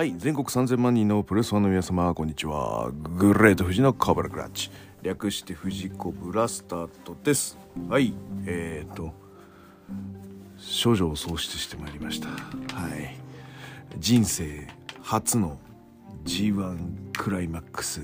[0.00, 2.90] はい全国3000万人のプレスファンの皆様こんにちは。
[3.18, 4.70] グレート富士のカバラクラッチ。
[5.02, 7.58] 略して富士コブラスタートです。
[7.86, 8.14] はい
[8.46, 9.12] えーと
[10.56, 12.28] 少女を喪失してまいりました。
[12.28, 12.34] は
[12.96, 13.14] い。
[13.98, 14.68] 人生
[15.02, 15.58] 初の
[16.24, 16.78] G1
[17.18, 18.00] クライマックス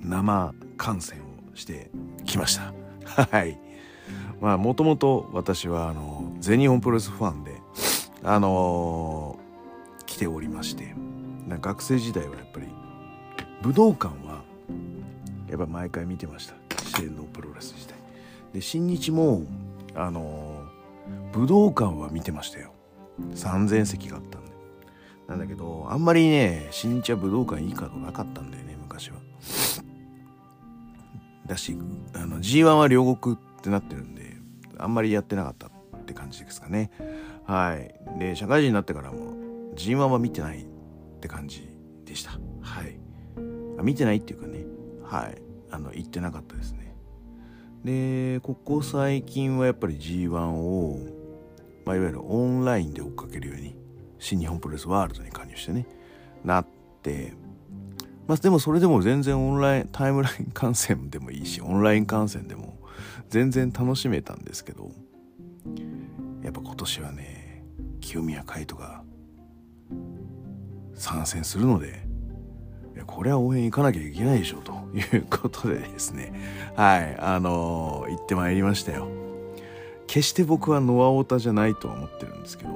[0.00, 1.24] 生観戦を
[1.54, 1.90] して
[2.24, 2.72] きました。
[3.22, 3.58] はい。
[4.40, 7.52] まあもともと私はあの全日本プレスファンで
[8.22, 11.13] あのー、来ておりまして。
[11.48, 12.66] 学生時代はやっぱり
[13.62, 14.42] 武道館は
[15.48, 16.54] やっぱ毎回見てました。
[16.84, 17.96] 四天王プロレス時代。
[18.52, 19.42] で新日も
[19.94, 22.72] あのー、武道館は見てましたよ。
[23.34, 24.52] 3000席があったんで。
[25.28, 29.16] なんだけどあんまりね新日は武道館いいかとなかったんだよね昔は。
[31.46, 31.76] だし
[32.14, 34.36] あの G1 は両国ってなってるんで
[34.78, 35.70] あんまりやってなかったっ
[36.04, 36.90] て感じですかね。
[37.44, 38.18] はい。
[38.18, 39.34] で社会人になってからも
[39.76, 40.66] G1 は見てない
[41.24, 41.66] って感じ
[42.04, 42.32] でした。
[42.60, 42.98] はい。
[43.82, 44.66] 見てないっていうかね。
[45.02, 45.40] はい。
[45.70, 46.94] あの行ってなかったですね。
[47.82, 50.98] でここ最近はやっぱり G1 を、
[51.86, 53.74] まあ、いわゆるオンラインで追っかけるように
[54.18, 55.86] 新日本プロレスワールドに加入してね
[56.44, 56.66] なっ
[57.02, 57.34] て
[58.26, 62.78] まあでもそれでも全然オンラインタイムライン観戦でもいいしオンライン観戦でも
[63.28, 64.90] 全然楽しめたんですけど
[66.42, 67.64] やっぱ今年はね
[68.00, 69.02] 清宮海斗が
[70.94, 72.04] 参戦するので
[73.06, 76.32] これは応援行かなきゃいけないでしょということでですね。
[76.76, 79.08] はいあのー、行ってまいりましたよ。
[80.06, 82.70] 決して僕はノアオタじゃないとは思ってるんですけど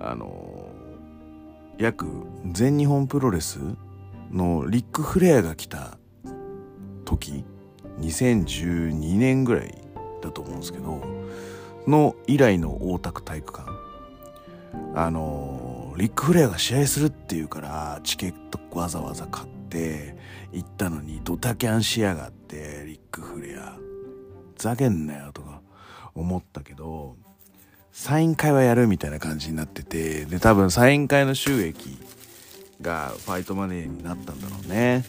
[0.00, 2.06] あのー、約
[2.50, 3.58] 全日本プロレス
[4.30, 5.98] のリック・フレアが来た
[7.04, 7.44] 時
[8.00, 9.74] 2012年ぐらい
[10.20, 11.00] だと思うんですけど
[11.86, 13.70] の以来の大田区体育館。
[14.96, 20.16] あのリック・フレアが試合するっていうからチケットわざわざ買って
[20.52, 23.76] 行ったのにドタキャンしやがってリック・フレア。
[24.56, 25.60] ざけんなよとか
[26.14, 27.16] 思ったけど
[27.92, 31.98] サイン会はやるみたいな感じになっててで多分サイン会の収益
[32.80, 35.04] がファイトマネーになったんだろうね。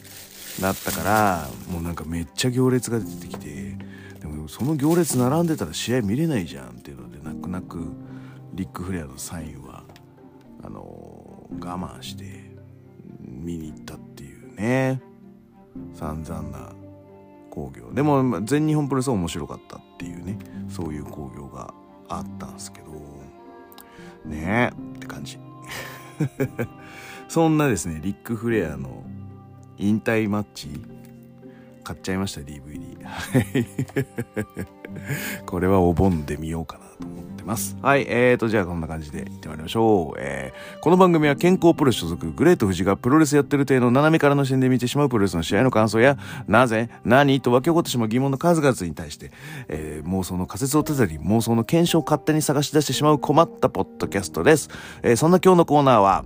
[0.61, 3.77] なったからもうなんかめっちゃ行列が出てきて
[4.21, 7.79] でもその行列並んでたら試合見れないじゃんっていうので泣く泣く
[8.53, 9.64] リック・フレアのサインは
[10.65, 12.23] あの我慢して
[13.19, 15.01] 見に行ったっていうね。
[15.93, 16.71] 散々な
[17.49, 20.37] 興行でも全日本プロレスは面白かったっていうね。
[20.69, 21.73] そういう興行が
[22.07, 22.85] あったんですけど。
[24.25, 25.37] ねえって感じ。
[27.27, 29.03] そんなですねリック・フレアの
[29.77, 30.69] 引退マッチ
[31.85, 33.05] 買っちゃいました DVD
[35.45, 37.77] これはお盆で見ようかなと思ってます。
[37.81, 47.39] はいえーとじゃあこんな感じでいってまいりましょう、えー、この番組は健康プロ所属グレート富士がプロレスやってる体の斜めからの視点で見てしまうプロレスの試合の感想やなぜ何？
[47.41, 49.31] と湧き起こってしまう疑問の数々に対して、
[49.67, 54.69] えー、妄想の仮説を立てたり妄想の検証を勝手に探し出してしまう困ったポッドキャストです、
[55.03, 56.25] えー、そんな今日のコーナーは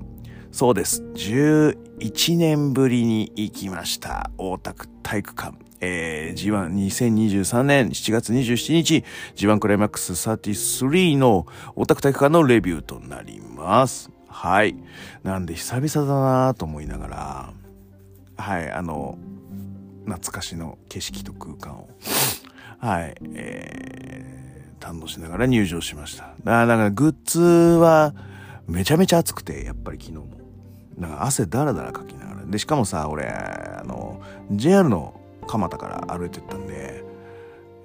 [0.52, 1.04] そうです。
[1.14, 4.32] 11年ぶりに行きました。
[4.38, 5.58] 大田区体育館。
[5.82, 9.06] えー、G12023 年7月27日
[9.36, 11.46] G1 クライマックス33の
[11.76, 14.12] 大田区体育館のレビューとなります。
[14.28, 14.76] はい。
[15.24, 17.54] なんで久々だなぁと思いながら、
[18.38, 19.18] はい、あの、
[20.06, 21.90] 懐かしの景色と空間を、
[22.80, 26.34] はい、えー、堪能しながら入場しました。
[26.44, 28.14] だからグッズは
[28.69, 30.28] めちゃめちゃ暑くて、やっぱり昨日も。
[30.97, 32.46] なんか汗だらだらかきながら。
[32.46, 34.22] で、しかもさ、俺、あの、
[34.52, 37.03] JR の蒲田から歩いてったんで、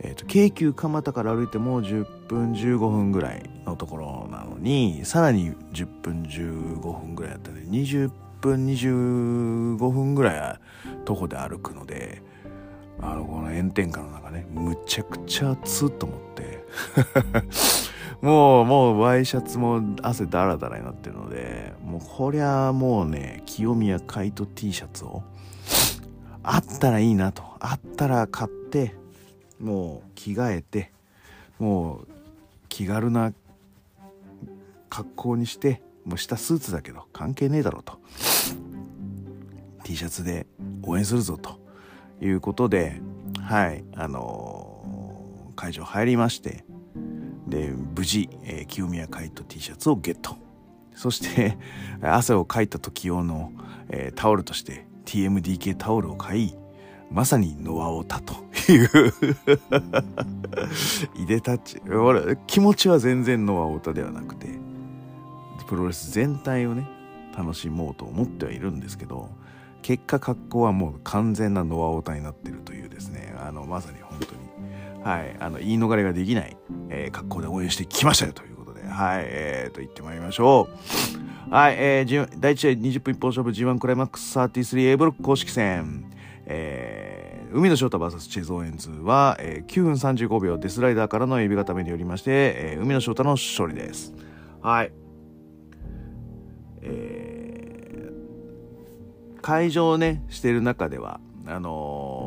[0.01, 8.11] えっ、ー、と、京急蒲田から歩いても10分15分ぐらいのところなのに、さらに10分15分ぐらいだったんで、20
[8.43, 10.61] 分25分ぐらい
[11.07, 12.21] 徒歩で歩くので、
[13.01, 16.65] あの、この炎天下の中ね、むちゃくちゃ暑っと思って、
[18.21, 25.23] もう、もう、ワイシャツも汗だらだらになってるので、もう、こりゃもうね、清宮海斗 T シャツを、
[26.43, 27.43] あったらいいなと。
[27.61, 28.95] あったら買って、
[29.61, 30.91] もう着替えて、
[31.59, 32.09] もう
[32.69, 33.33] 気軽な
[34.91, 37.99] 格好にして、もう下スーツだけど関係ねえだろうと。
[39.85, 40.47] T シャツで
[40.83, 41.59] 応援するぞと
[42.21, 43.01] いうことで、
[43.41, 46.65] はい、あのー、会場入りまして、
[47.55, 50.37] で無事、えー、清宮海斗 T シャツをゲット。
[50.95, 51.57] そして
[52.03, 53.53] 汗をかいた時用の、
[53.89, 56.55] えー、タオルとして TMDK タオルを買い
[57.11, 58.35] まさにノアオタと
[58.73, 59.13] いう。
[61.23, 61.81] いでたち
[62.47, 64.49] 気持ちは全然ノアオタではなくて
[65.69, 66.89] プロレス全体をね
[67.37, 69.31] 楽しもうと思ってはいるんですけど
[69.83, 74.03] 結果格好はもう完全なノアオタになってるというですねあのまさに
[75.05, 75.37] はい。
[75.39, 76.57] あの言い逃れができない、
[76.89, 78.83] えー、格好で応援してきましたよということで。
[78.87, 79.25] はい。
[79.27, 80.69] えー、と言ってまいりましょ
[81.51, 81.55] う。
[81.55, 86.11] はい、えー、第1試合20分一本勝負 G1 クライマックス 33A ブロック公式戦。
[86.47, 94.15] えー、海野翔太 VS チェゾーエンズは、えー、9分35秒デスライダーからの指固めによりまして、えー、海野翔太の勝利です。
[94.63, 94.93] はい。
[96.83, 102.24] えー、会場をね、してる中では、あのー、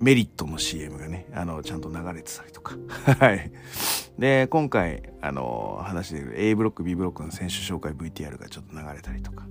[0.00, 2.74] メリットの CM がね、あの、ちゃんと流れてたりとか。
[3.20, 3.52] はい。
[4.18, 9.46] で、今回、あの、話している A ブロック、B ブロックの選手紹介 VTR がちょっと流れたりとか。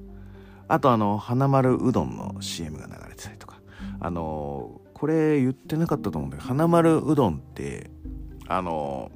[0.69, 3.59] あとあの花丸うどんの CM が流れてたりとか
[3.99, 7.89] あのこれ言ってなかったと思うんだけど花丸うどんって
[8.47, 9.11] あの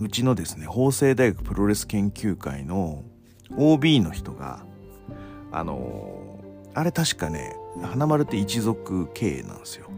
[0.00, 3.04] うちのですね法政大学プロレス研究会の
[3.56, 4.64] OB の人が
[5.52, 6.40] あの
[6.74, 9.88] あれ確かね花丸って一族経営なんですよ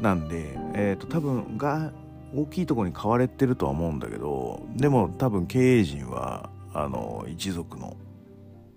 [0.00, 1.92] なんでえ、ー、と多分が
[2.34, 7.96] 大きいところに買われてるとは思うんだけどでも多分経営陣はあの一族の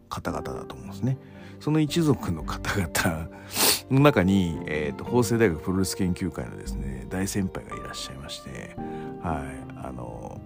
[0.09, 1.17] 方々だと思うんですね。
[1.59, 3.29] その一族の方々
[3.89, 8.75] の中に、えーと、法政大学プロレス研究会のですね大先輩がいらっしゃいまして
[9.23, 10.39] はいあの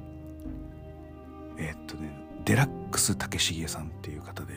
[1.58, 2.16] えっ、ー、とね
[2.46, 4.54] デラックス竹重さんっていう方で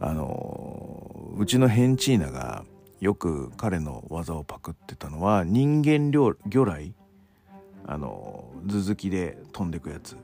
[0.00, 0.93] あの
[1.36, 2.64] うちのヘンチーナが
[3.00, 6.94] よく彼の技をパクってたのは人間魚雷？
[7.86, 10.16] あの頭突きで飛んでくやつ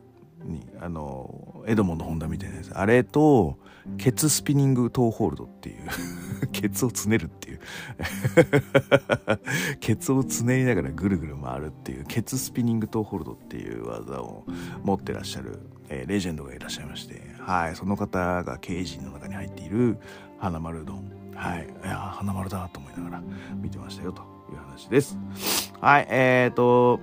[0.45, 2.73] にあのエドモンド・ホンダみたいなやつ。
[2.73, 3.59] あれと
[3.99, 5.77] ケツスピニングトーホールドっていう
[6.53, 7.61] ケツをつねるっていう。
[9.81, 14.45] ケツをつねりながらぐるぐる回るっていうケツスピニングトーホールドっていう技を
[14.85, 15.59] 持ってらっしゃる、
[15.89, 19.99] えー、レジェンドがいらっしゃいましてはいその方が経営陣の中に入っている
[20.41, 21.05] 花丸うどん。
[21.35, 21.69] はい。
[21.85, 23.23] いや花丸だと思いながら
[23.63, 25.19] 見てましたよという話です。
[25.81, 26.07] はい。
[26.11, 26.99] えーと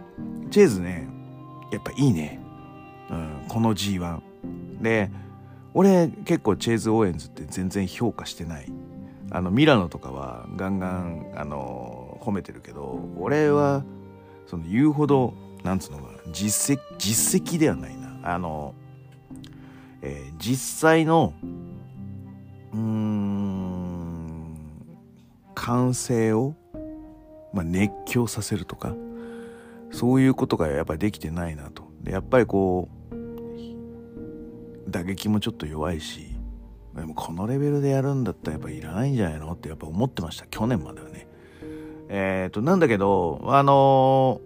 [0.52, 1.08] チェーズね
[1.72, 2.40] やっぱいいね。
[3.10, 4.20] うん、この G1
[4.82, 5.10] で
[5.74, 8.72] 俺結構チェーズ・オーエンズって全然評価してない。
[9.30, 13.84] あのミラノとかはガンガンあの褒めてるけど俺は
[14.46, 18.08] その言うほどなんつうのか実績実績ではないな。
[18.24, 18.74] あの、
[20.02, 21.34] えー、実際の
[22.74, 23.27] うん
[25.58, 26.56] 完成を、
[27.52, 28.96] まあ、熱狂させるとか
[29.92, 31.84] そういうことがやっぱりできてないなと。
[32.04, 33.16] でやっぱりこう
[34.90, 36.36] 打撃もちょっと弱いし
[36.96, 40.46] でもこのレベルでやるんだったらやっぱいらないんじゃないのってやっぱ思ってました。
[40.46, 41.28] 去年まではね。
[42.10, 44.40] えっ、となんだけどあの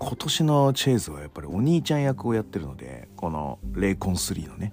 [0.00, 4.72] ー、今年のチェイズはやっぱりお兄ちゃん役をやってるのでこのレイコン3のね。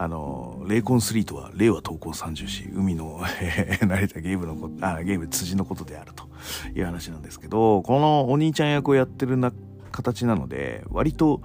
[0.00, 6.24] あのレイコン3とは令和投稿30し海の、えー、慣れたゲームのことあゲーム辻のことであると
[6.72, 9.52] いう話なんですけどこのお兄ちゃん役をやってるな
[9.90, 11.42] 形なので割と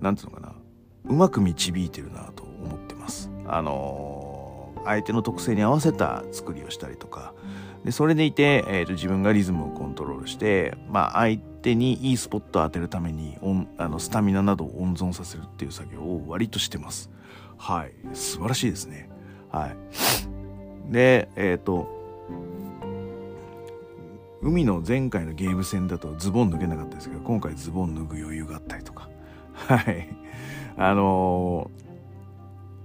[0.00, 0.52] なんていうのかな
[1.04, 3.30] うまく導いてるなと思ってます。
[3.46, 7.34] あの、相手の特性に合わせた作りをしたりとか
[7.84, 13.36] でそれでいて、えーと、自分がリズムをコントロールして、まあ、相手にいいスポットを当てるために
[13.78, 17.10] あのスタミナなどを温存させるっていう作業を割としてます。
[17.62, 17.92] はい。
[18.12, 19.08] 素晴らしいですね。
[19.52, 19.76] はい、
[20.92, 21.88] でえっ、ー、と
[24.42, 29.08] 海の前回のゲーム戦だとズボン脱げなかったですけど今回ズボン脱ぐ余裕があったりとか。
[29.54, 30.08] はい。
[30.76, 31.70] あの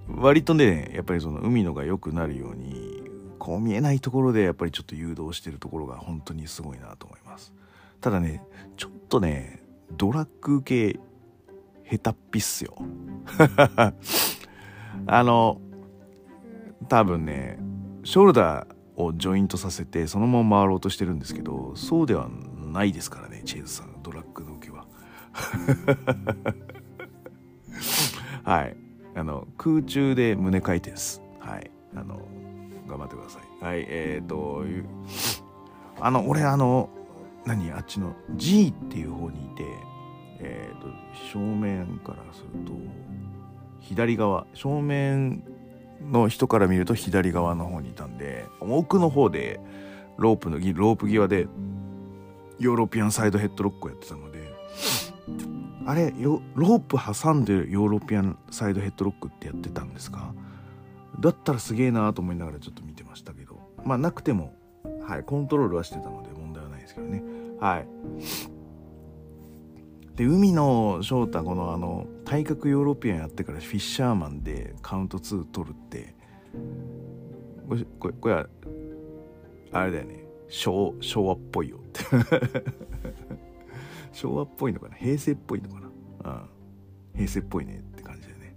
[0.10, 3.02] ー、割とねやっぱりその海のが良くなるように
[3.40, 7.52] こう見えないところでやっぱりちょっと誘導してるところが本当にすごいなと思います。
[8.00, 9.64] ただねちょっとね
[9.98, 11.00] ドラッグ系
[11.90, 12.76] 下手っぴっすよ。
[15.06, 15.62] あの
[16.90, 17.60] 多分ね
[18.04, 24.86] ショルダーをジョイントさせてそのまま回ろうとしてるんですけどそうではないですからねチェーズさんドラッグの受けは。
[28.44, 28.78] はい。
[29.16, 31.22] あの空中で胸回転です。
[31.40, 31.72] はい。
[31.96, 32.20] あの
[32.88, 33.64] 頑張ってください。
[33.64, 34.64] はいえーと
[36.00, 36.90] あの俺あの
[37.46, 39.64] 何あっちの G っていう方にいて
[40.40, 40.88] えっ、ー、と
[41.32, 42.74] 正面からすると
[43.88, 45.46] 左側正面
[46.12, 49.62] の人から見ると左側の方にいたんで奥の方で
[50.18, 51.48] ロープのロープ際で
[52.60, 54.40] ヨーロピアンサイドヘッドロックをやってたので
[55.86, 60.34] あれロープ挟んでヨーロピアンサイドヘッドロックってやってたんですか？
[61.22, 64.54] だったらすげえなと思いながらちょっと見てましたけどまあなくても
[65.08, 67.24] はいコントロールはしてたので問題はないですけどね。
[67.62, 67.88] はい。
[70.18, 76.16] で海の翔太このあの体格ヨーロピアンやってからフィッシャーマンでカウント2取るって。
[77.70, 78.48] これこれこれは
[79.72, 80.26] あれだよね。
[80.50, 82.04] 昭昭和っぽいよって。
[84.12, 84.96] 昭和っぽいのかな？
[84.96, 85.82] 平成っぽいのか
[86.24, 86.40] な、うん、
[87.16, 88.56] 平成っぽいねって感じだよね、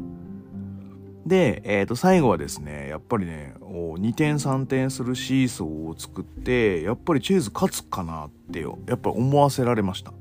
[0.00, 10.12] うん、で、えー、と最後はですねやっぱりねお2点3点するシーソーを作ってやっぱりチェーズ勝つかなってよやっぱり思わせられました。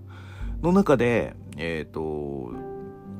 [0.61, 2.51] の中でえっ、ー、と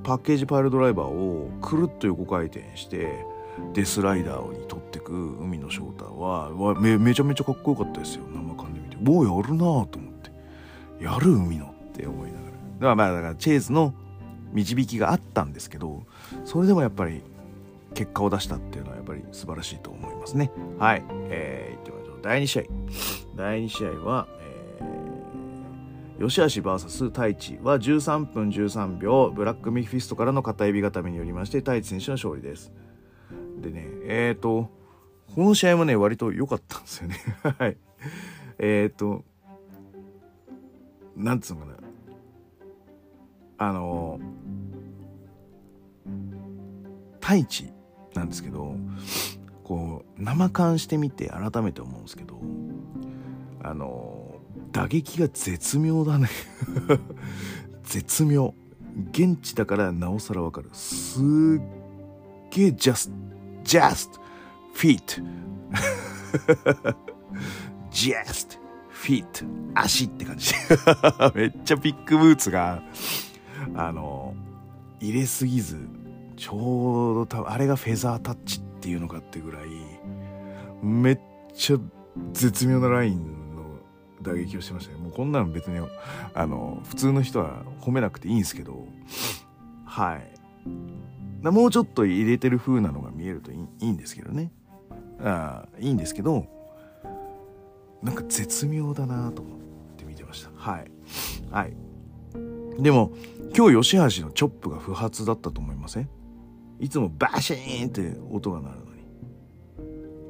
[0.03, 3.25] パッケージパイルドライバーをくるっと横回転して
[3.73, 8.23] デスライダーに取ってく海の翔太はめめちゃめちゃかっこよかったですよ。
[8.33, 8.97] 生感で見て。
[8.97, 10.31] もうやるなと思って。
[11.03, 12.51] やる海のって思いながら。
[12.51, 13.93] だからまあだからチェーズの
[14.53, 16.03] 導きがあったんですけど
[16.43, 17.21] それでもやっぱり
[17.93, 20.51] 結果を出したっていうのはやっぱり素晴らしいと思いますね。
[20.77, 21.03] はい。
[21.29, 22.19] えー、いってみましょう。
[22.21, 22.63] 第2試合。
[23.35, 24.27] 第2試合は、
[26.19, 32.73] 吉橋 VS 太一は13分13秒ブラックミフィストからの片指固めによりまして太一選手の勝利です。
[33.61, 34.69] でねえっ、ー、と
[35.33, 37.15] この試合もね割と良かったんですよね。
[37.57, 37.77] はい。
[38.57, 39.23] えっ、ー、と
[41.15, 41.77] なんつうのかな。
[43.59, 44.19] あの
[47.21, 47.71] 太一
[48.13, 48.75] なんですけど
[49.63, 52.41] こう生感してみて改めて思うんですけど
[53.61, 54.28] あの
[54.71, 56.29] 打撃が絶妙だね。
[57.83, 58.53] 絶妙。
[59.11, 60.69] 現地だからなおさらわかる。
[60.73, 61.23] すっ
[62.51, 63.11] げえ just
[63.63, 64.19] just
[64.75, 65.23] feet
[67.91, 68.59] just
[68.91, 69.25] feet
[69.75, 70.53] 足って感じ。
[71.35, 72.81] めっちゃビッグブーツが
[73.75, 74.35] あの
[74.99, 75.77] 入れすぎず
[76.35, 79.69] ちょうど多分あれがフェザータッチっていうのかってぐらい
[80.81, 81.19] めっ
[81.53, 81.77] ちゃ
[82.33, 83.48] 絶妙なライン
[84.21, 84.99] 打撃をしてましたね。
[84.99, 85.79] もうこんなの別に
[86.33, 88.87] あの普通の人は褒めなくていいんですけど
[89.85, 91.47] はい。
[91.47, 94.51] もうちょっと入れてる風なのが見えるといいんですけどね。
[95.21, 96.45] あいいんですけど
[98.01, 99.59] なんか絶妙だなと思っ
[99.97, 100.49] て見てました。
[100.55, 100.91] はい。
[101.49, 101.73] はい。
[102.81, 103.11] でも
[103.55, 106.09] 今日吉橋のチョップが不発だったと思いません？
[106.79, 108.89] いつもバシーンって音が鳴るのに。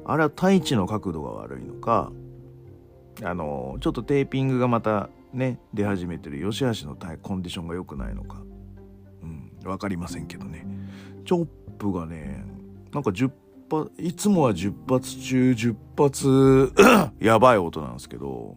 [0.04, 2.10] あれは太一の角度が悪いのか
[3.22, 8.42] あのちょっとテーピングがまたね出始めてる吉橋のコンディションが良くないのか。
[9.22, 10.66] うん分かりませんけどね。
[11.24, 11.46] チョッ
[11.78, 12.44] プがね
[12.92, 13.30] なんか10
[13.70, 16.72] 発いつもは10発中10発
[17.20, 18.56] やばい音なんですけど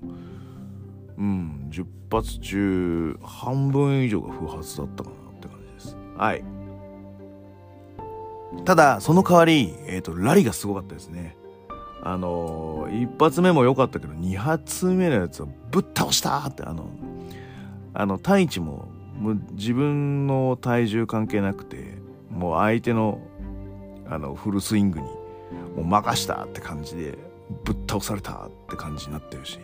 [1.17, 5.98] うん10発中半分以上が不発だったかなって感じです。
[6.17, 6.43] はい。
[8.65, 11.36] ただその代わり、えーとラリがすごかったですね。
[12.05, 16.89] あの一発目も良かったけど二発目のやつをぶっ倒したってあの
[17.93, 21.98] あの太一ももう自分の体重関係なくて
[22.29, 23.22] もう相手の
[24.10, 25.05] あのフルスイングに
[25.77, 27.17] もう任したって感じで
[27.63, 29.60] ぶっ倒されたって感じになってるし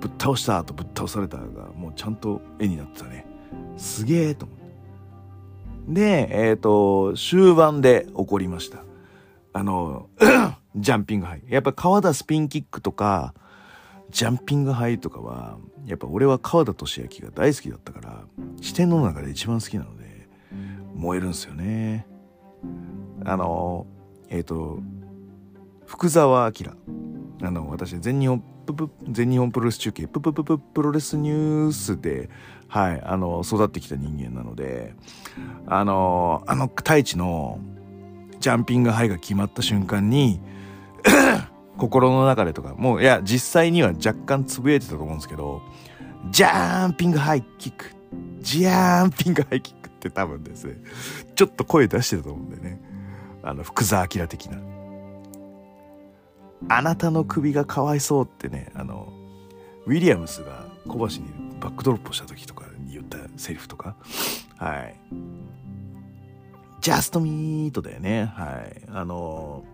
[0.00, 1.44] ぶっ倒したとぶっ倒されたが
[1.76, 3.26] もうちゃんと絵になってたね。
[3.76, 4.64] すげえと思って。
[5.88, 8.78] でえっ、ー、と終盤で起こりました。
[9.52, 10.08] あの
[10.76, 11.42] ジャンピングハイ。
[11.48, 13.34] やっぱ川田スピンキックとか、
[14.10, 18.24] ジャンピングハイとかは、やっぱ俺は川田俊明が大好きだったから、
[18.60, 20.28] 視点の中で一番好きなので、
[20.94, 22.06] 燃えるんですよね。
[23.24, 23.86] あの、
[24.28, 24.78] えっ、ー、と、
[25.86, 26.72] 福沢明。
[27.42, 32.30] あの、私、全日本、ププ全日本プロレス中継、プププププロレスニュースで、
[32.68, 34.94] はい、あの、育ってきた人間なので、
[35.66, 37.58] あの、あの、太一の、
[38.40, 40.40] ジャンピングハイが決まった瞬間に、
[41.76, 45.62] 心の中でとか、もう、いや、実際には若干つぶやいてたと思うんですけど、
[46.30, 47.86] ジャーンピングハイキック、
[48.40, 50.76] ジャーンピングハイキックって多分ですね、
[51.34, 52.80] ちょっと声出してたと思うんだよね。
[53.42, 54.58] あの、福沢明的な。
[56.68, 59.12] あなたの首がかわいそうってね、あの、
[59.86, 61.24] ウィリアムスが小橋に
[61.60, 63.96] バックドロップした時とかに言ったセリフとか、
[64.56, 64.96] はい。
[66.80, 68.32] ジャストミートだよね。
[68.34, 68.82] はい。
[68.88, 69.64] あの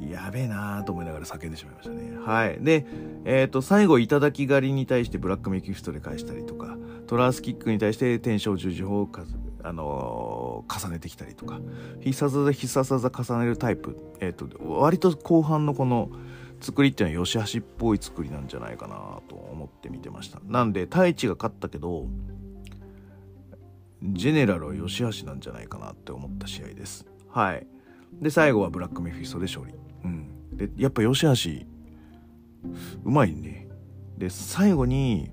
[0.00, 2.16] やべえなーと思いながら叫んでしまいましたね。
[2.24, 2.58] はい。
[2.60, 2.86] で、
[3.24, 6.76] えっ、ー、と、最後、頂き狩りに対してブラックメキフストで返したりとか、
[7.06, 9.10] トラースキックに対して天正十字砲を
[9.62, 11.60] あのー、重ねてきたりとか、
[12.00, 16.10] 必殺技必殺技重ねるタイプ、えっ、ー、と、割と後半のこの
[16.60, 20.40] 作りっていうのは吉橋っぽい作りなんじゃないかなと思って見てました。
[20.46, 22.06] なんで、太一が勝ったけど、
[24.02, 27.06] ジェネラルは吉橋なんじゃないかなって思った試合です。
[27.30, 27.66] はい。
[28.20, 29.74] で、最後はブラックメフィストで勝利。
[30.04, 30.56] うん。
[30.56, 31.66] で、やっぱ吉橋、
[33.04, 33.68] うまいね。
[34.16, 35.30] で、最後に、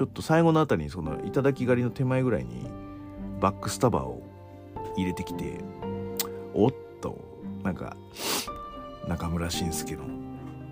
[0.00, 2.66] ちょっと最後のあたりにその頂き狩りの手前ぐらいに
[3.38, 4.22] バックスタバーを
[4.96, 5.58] 入れてきて
[6.54, 7.18] おっと
[7.62, 7.96] なんか
[9.08, 10.04] 中村慎介の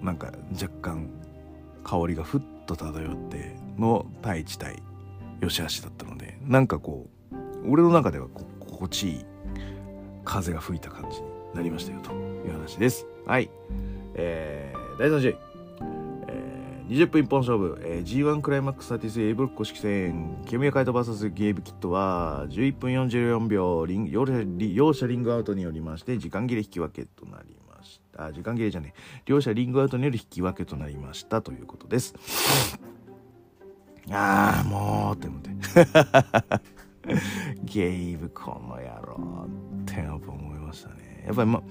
[0.02, 1.10] なんか若干
[1.84, 4.82] 香りがふっと漂っての対一対
[5.42, 8.28] 吉橋だったのでなんかこう俺の中では
[8.60, 9.24] 心地いい
[10.24, 13.06] 風が吹いた感じになりましたよという話です。
[13.26, 13.50] はい。
[14.14, 15.48] えー、第3試合。
[16.88, 20.42] 20分一本勝負、えー、G1 クライマックス33 A ブロック公式戦。
[20.46, 28.28] 清宮海斗 VS ゲーブキットは11分44秒リン両者両者リングアウトによりまして時間切れ引き分けとなりました。
[28.28, 29.22] あ時間切れじゃねえ。
[29.26, 32.14] 両者リングアウトによる引き分けとなりましたということです。
[34.10, 35.50] ああもうって思って。
[37.64, 39.46] ゲイブこの野郎
[39.82, 40.97] ってやっぱ思いましたね。
[41.28, 41.62] やっぱりま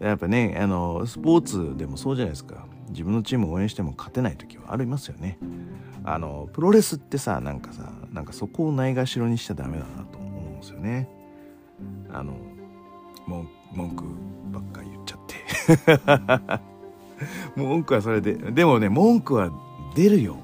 [0.00, 2.66] やっぱねあのスポーツでもそうじゃないですか。
[2.90, 5.38] 自分のチームを応援しても勝てない時はありますよね。
[6.04, 11.08] あのプロレスってさなんかさなんかそこをないがしろにしちゃダメだなと思うんですよね。
[12.12, 12.34] あの
[13.26, 14.04] 文句
[14.52, 16.62] ばっかり言っちゃって。
[17.60, 19.50] 文句はそれででもね文句は
[19.94, 20.36] 出るよ。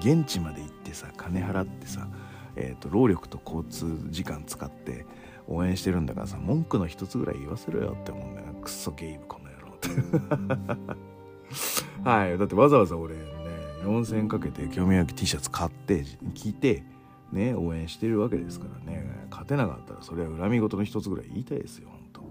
[0.00, 2.08] 現地まで行ってさ金払ってさ、
[2.54, 5.06] えーと、労力と交通時間使って
[5.48, 9.78] 応援してるんだからさ文句の一つぐらい言わせろよって思うんだよクソゲイブこの野郎っ
[10.84, 10.88] て。
[12.08, 12.38] はい。
[12.38, 13.22] だってわざわざ俺ね
[13.84, 16.82] 4000円かけて興味焼き T シャツ買って聞いて
[17.32, 19.06] ね応援してるわけですからね。
[19.30, 22.20] 勝てなかったらそれは恨み事の一つぐらい言いたいですよ本当。
[22.20, 22.30] も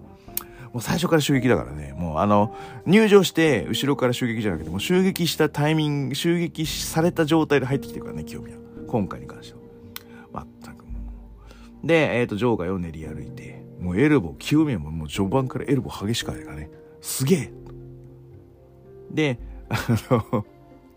[0.80, 1.94] う最初から襲撃だからね。
[1.98, 2.54] もうあの
[2.86, 8.58] 入場して後ろから襲撃じゃなくてもう襲撃したタイミング襲撃された状態で入ってきてるからね清宮。
[8.88, 9.65] 今回に関しては
[11.86, 16.70] でえっ、ー、と場外を練り歩いてもうエルボー清宮ももう序盤からエルボー激しかったからね
[17.02, 17.66] すげえ
[19.16, 19.40] で、
[19.70, 19.78] あ
[20.12, 20.46] の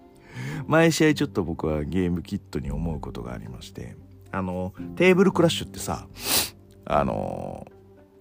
[0.66, 3.96] 毎試合ちょっと僕はゲームキットに思うことがありまして、
[4.30, 6.06] あの、テーブルクラッシュってさ、
[6.84, 7.66] あの、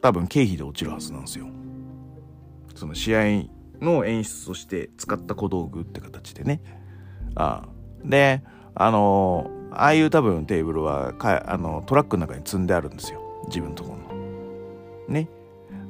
[0.02, 1.48] 多分経費で落ちるはずなんですよ。
[2.76, 3.22] その試合
[3.82, 6.62] の演出として使った小道具って形でね。
[7.36, 7.70] ああ
[8.06, 8.44] で、
[8.76, 13.22] あの、ああいう多分テーブルはかあのトラックの中に積んであるんですよ。
[13.48, 14.22] 自分のところの。
[15.08, 15.30] ね。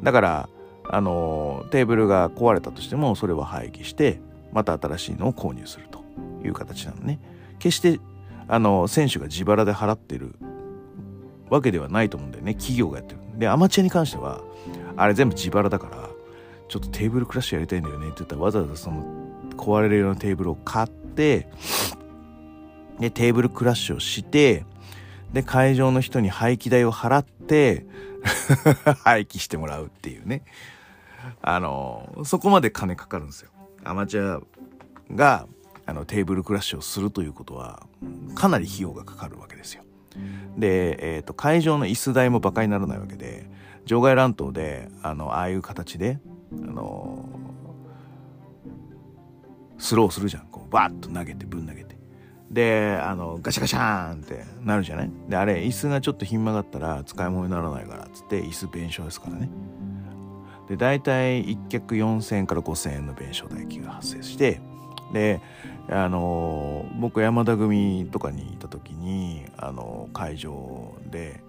[0.04, 0.50] だから、
[0.90, 4.20] あのテーブルが壊れたとしてもそれは廃棄して
[4.54, 6.02] また新しいのを購入すると
[6.46, 7.20] いう形なのね
[7.60, 8.00] 決して
[8.48, 10.36] あの選手が自腹で払ってる
[11.50, 14.42] わけではないと思うんだよね企業がやってるでアマチュアに関しては
[14.96, 16.10] あれ全部自腹だから
[16.70, 19.04] ちょっとテーブルクラッシュやりたいんだよねって言ったらわざわざその
[19.58, 21.50] 壊れるようなテーブルを買って
[23.00, 24.66] でテーブルクラッシュをして
[25.34, 27.86] で会場の人に廃棄代を払って
[29.04, 30.44] 廃棄してもらうっていうね
[31.42, 33.52] あの、そこまで金かかるんですよ。
[33.84, 34.42] アマチュア
[35.14, 35.48] が
[35.86, 37.88] あのテーブルクラッシュをするということは
[38.36, 39.84] かなり費用がかかるわけですよ。
[40.58, 43.50] で、えーと、会場の椅子代もバカにならないわけで
[43.86, 46.20] 場外乱闘であのああいう形で
[46.52, 47.30] あの
[49.78, 51.87] スローするじゃんこうバッと投げてぶん投げて
[52.52, 55.12] であのガシャガシャーンってなるじゃない？
[55.28, 59.50] であれ椅子がちょっとひん曲がったら使い物にならないからっつって椅子弁償ですからね。
[60.70, 64.60] で大体1脚4000円から5000円の弁償代金が発生して
[65.14, 65.40] で
[65.90, 71.42] あの僕山田組とかにいた時にあの会場で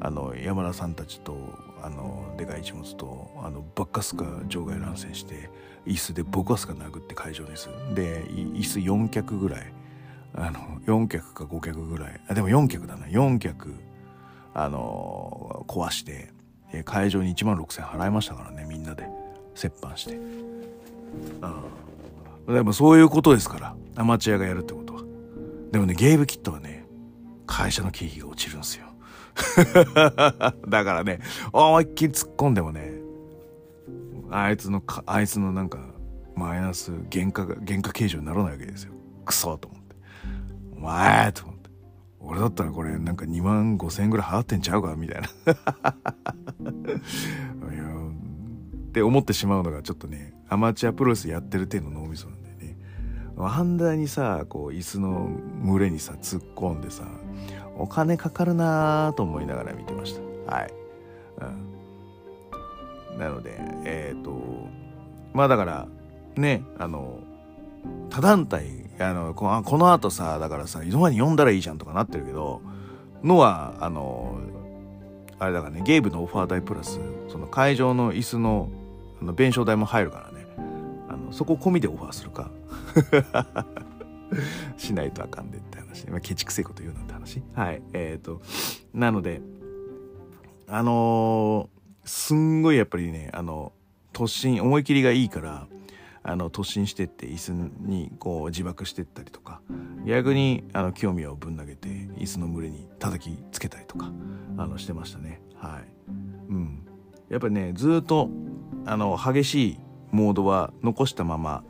[0.00, 1.36] あの山田さんたちと
[1.82, 5.50] あのでかい一物とあのバッカスカ場外乱戦して
[5.84, 7.68] 椅子でボコスカ殴って会場です。
[7.94, 9.74] で椅子4脚ぐらい
[10.36, 12.20] あの4脚か5脚ぐらい。
[12.28, 13.06] あでも4脚だな。
[13.06, 13.74] 4脚
[14.52, 16.32] あの壊して
[16.72, 19.08] え、会場に1万6000払いましたからねみんなで。
[19.62, 20.18] 折半して。
[21.40, 21.62] あ
[22.48, 22.52] あ。
[22.52, 23.76] でもそういうことですから。
[23.96, 25.02] アマチュアがやるってことは。
[25.70, 26.84] でもねゲームキットはね
[27.46, 28.86] 会社の経費が落ちるんですよ。
[30.68, 31.20] だからね
[31.52, 32.92] 思いっきり突っ込んでもね
[34.30, 35.78] あいつのあいつのなんか
[36.36, 38.92] マイナス原価が原価計上にならないわけですよ。
[39.24, 39.83] クソと思って。
[40.84, 41.70] 前と思って。
[42.20, 45.28] 俺だったらこれなんか2万5千円ぐらい払ってんちゃうかみたいな。
[45.28, 45.30] い
[47.76, 47.84] や
[48.88, 52.76] って思ってしまうのがちょっとねアマチュアプロレスやってる程度脳みそなんでね。
[53.36, 55.28] ハンダにさこう椅子の
[55.64, 57.04] 群れにさ突っ込んでさ
[57.76, 60.54] お金かかるなと思いながら見てました。
[60.54, 60.72] はい、
[63.12, 64.68] うん、なのでえっ、ー、と
[65.32, 65.88] まあだから
[66.36, 67.18] ねあの
[68.10, 72.60] 他団体あのここの後さだからさ井の前に読んだらいいじゃんとかなってるけど
[73.22, 74.38] のはあの
[75.38, 78.68] あれだからねゲームのオファー代プラスその会場の椅子の
[79.20, 80.46] あの弁償代も入るからね
[81.08, 82.50] あのそこ込みでオファーするか
[84.76, 86.06] しないとあかんでって話。
[86.08, 87.42] まあ、ケチくせえこと言うなんて話。
[87.54, 87.82] はい。
[87.92, 88.40] えっ、ー、と、
[88.92, 89.40] なので、
[90.68, 93.72] あのー、すんごいやっぱりね、あの、
[94.12, 95.66] 突進、思い切りがいいから、
[96.26, 99.60] あの突進してって椅子にこう自爆してったりとか
[100.06, 104.10] 逆にあの興味をぶん投げて椅子の群れに叩きつけたりとか
[104.56, 105.42] あのしてましたね。
[105.54, 106.10] はい。
[106.48, 106.86] うん。
[107.28, 108.30] やっぱりねずっと
[108.86, 109.80] あの激しい
[110.12, 111.62] モードは残したまま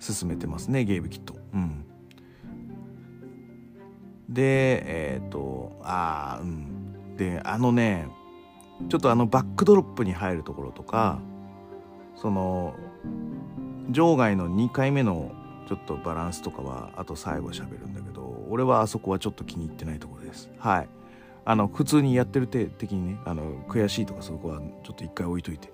[0.00, 1.36] 進めてますねゲームキット。
[1.54, 1.84] うん。
[4.28, 7.16] でえっ、ー、とああうん。
[7.16, 8.08] であのね
[8.88, 11.20] ちょっとあのバックドロップに入るところとか
[12.16, 12.74] その
[13.90, 15.32] 場外の2回目の
[15.68, 20.50] ちょっとバランスとかはあと最後喋るんだけど俺はあそこはちょっと気に入ってないところです。
[20.58, 20.88] はい。
[21.44, 25.72] あの普通にやってる手的にねあの悔しいとかそこはちょっと一回置いといて。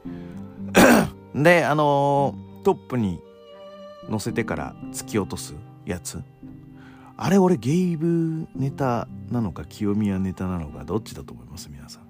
[1.35, 3.21] であのトップに
[4.09, 6.23] 乗せてから突き落とすやつ。
[7.17, 11.71] あれ俺ゲイブネタなのか清宮ネタなのかどっちだと思います？
[11.71, 12.03] 皆さん。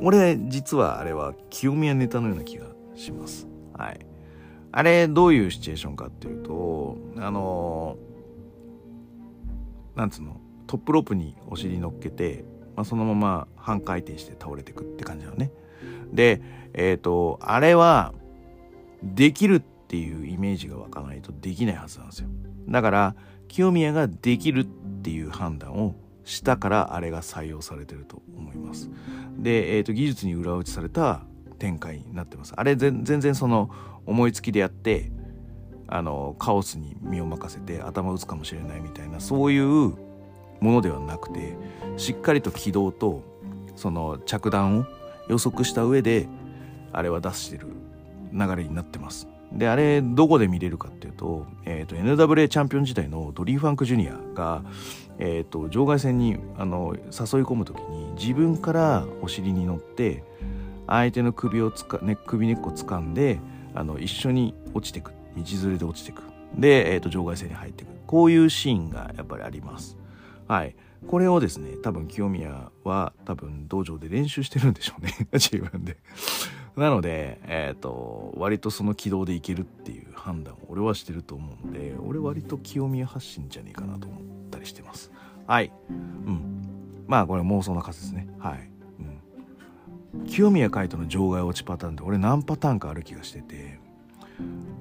[0.00, 3.48] 俺実はあれは清宮ネタのような気がします。
[3.76, 4.07] はい。
[4.72, 7.96] あれどういうシチュエーションかっていうとあの
[9.96, 12.44] なんつうのトップロープにお尻乗っけて、
[12.76, 15.50] まあ、そのまま半回転して倒れてくって感じなのね。
[16.12, 16.40] で
[16.74, 18.12] えっ、ー、とあれは
[19.02, 22.28] できるっていうイメージが湧かないとできないはずなんですよ。
[22.68, 23.16] だから
[23.48, 24.64] 清宮ができるっ
[25.02, 28.90] ていう判断をしたからあれが採用されてると思います。
[29.38, 31.22] で、えーと技術に裏打ちされた
[31.58, 33.70] 展開になってますあれ全然その
[34.06, 35.10] 思いつきでやって
[35.86, 39.94] あのカオスに身を任せて頭打つかもしれないみたいなそういう
[40.60, 41.56] ものではなくて
[41.96, 43.22] しっかりと軌道と
[43.74, 44.86] その着弾を
[45.28, 46.28] 予測した上で
[46.92, 47.68] あれは出してる
[48.32, 49.28] 流れになってます。
[49.52, 54.62] であれどこで見れるかっていうと,、えーと、NWA チャンピオン時代のドリー・ファンク・ジュニアが、
[55.18, 57.04] えーと、場外戦にあの誘い
[57.44, 60.22] 込む時に自分からお尻に乗って
[60.88, 63.40] 相手の首をつか、ね、首根っこ掴んで
[63.74, 65.12] あの一緒に落ちてく。
[65.36, 66.22] 道連れで落ちてく。
[66.56, 67.88] で、えーと、場外戦に入ってく。
[68.06, 69.96] こういうシーンがやっぱりあります。
[70.48, 70.74] はい。
[71.06, 75.14] これをですね多分清宮は多分道場で練習してるんでしょうね。
[75.32, 75.98] 自分で。
[76.76, 85.12] なのでえっ、ー、と割とその軌道でいけるっていう判断を俺はしてると思うので俺割と清宮発信じゃねえかなと思ったりしてます。
[85.46, 85.72] はい。
[85.90, 87.04] うん。
[87.06, 88.28] まあこれ妄想の数ですね。
[88.38, 88.70] はい。
[90.28, 93.80] 清宮海斗の場外落ちパターンって俺何パターンかある気がしてて。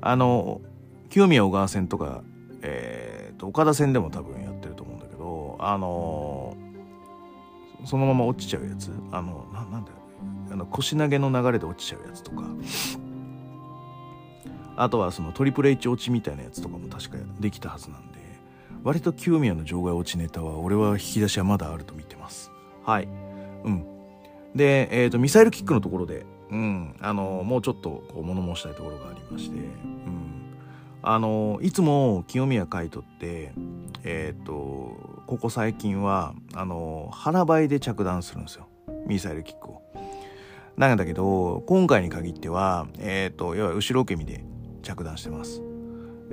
[0.02, 0.62] あの
[1.10, 2.22] 清宮小川戦とか、
[2.62, 6.56] えーと、岡田戦でも多分やってると思うんだけどあの
[7.86, 8.92] そのまま落ちちゃうやつ。
[9.12, 9.92] あのななんだ
[10.52, 12.44] あの腰投げの流れで落ちちゃうやつとか。
[14.76, 18.20] あとはそのトリプル H 落ちみたいなやつとかも確かできたはずなんで
[18.84, 22.52] 割と清宮の場外落ちネタは俺は引き出しはまだあると見てます。
[22.86, 23.08] はい。
[23.64, 23.97] うん。
[24.58, 30.56] で、えーと、ミサイルキックのところで、うん、あのもうちょっとこう物申したいところがありまして、うん、
[31.02, 33.54] あのいつも清宮海斗って、
[34.04, 34.54] え、ー、と
[35.28, 38.68] ここ最近はあの腹ばいで着弾するんですよ
[39.06, 39.82] ミサイルキックを。
[40.76, 44.44] なんだけど今回に限っては、えっ、ー、といわゆる後ろ受け身で
[44.84, 45.64] 着弾してます。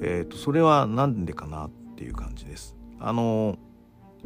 [0.03, 2.77] えっ、ー、とそれは何でかなっていう感じです。
[3.01, 3.57] あの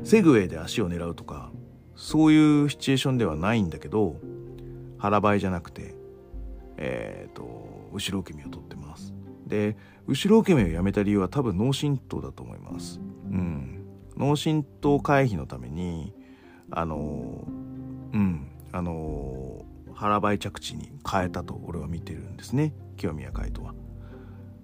[0.02, 1.50] セグウェイで足を狙うとか
[1.98, 4.14] そういうシチュエーションではないんだけど
[4.98, 5.96] 腹ばいじゃなくて
[6.76, 9.12] えっ、ー、と後ろ受け身を取ってます。
[9.48, 13.00] で後ろ受け身をやめた理由は多分脳震盪だと思います。
[13.30, 13.84] うん。
[14.16, 16.14] 脳震盪回避のために
[16.70, 17.44] あの
[18.12, 18.46] うん。
[18.70, 22.74] あの腹ばい着地に変えたと俺は見てるんですね。
[22.96, 23.74] 清宮海斗は。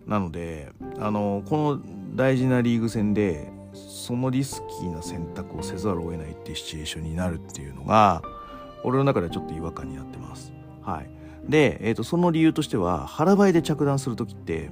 [0.07, 0.70] なので
[1.01, 1.83] あのこの
[2.14, 8.23] 大事なリーグ戦でそのリスキーな選択をせざるを得ないっていうシチュエーションになるっていうのが
[8.83, 10.53] 俺の中ではちょっと違和感になってます。
[10.83, 11.11] はい、
[11.49, 14.71] で、えーと、その理由としては腹ばいで着弾する時って、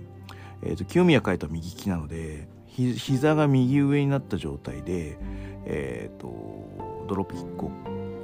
[0.62, 5.18] えーと、清宮海斗は右利きなのでひ膝が右上になった状態で、
[5.64, 7.70] えーと、ドロップキックを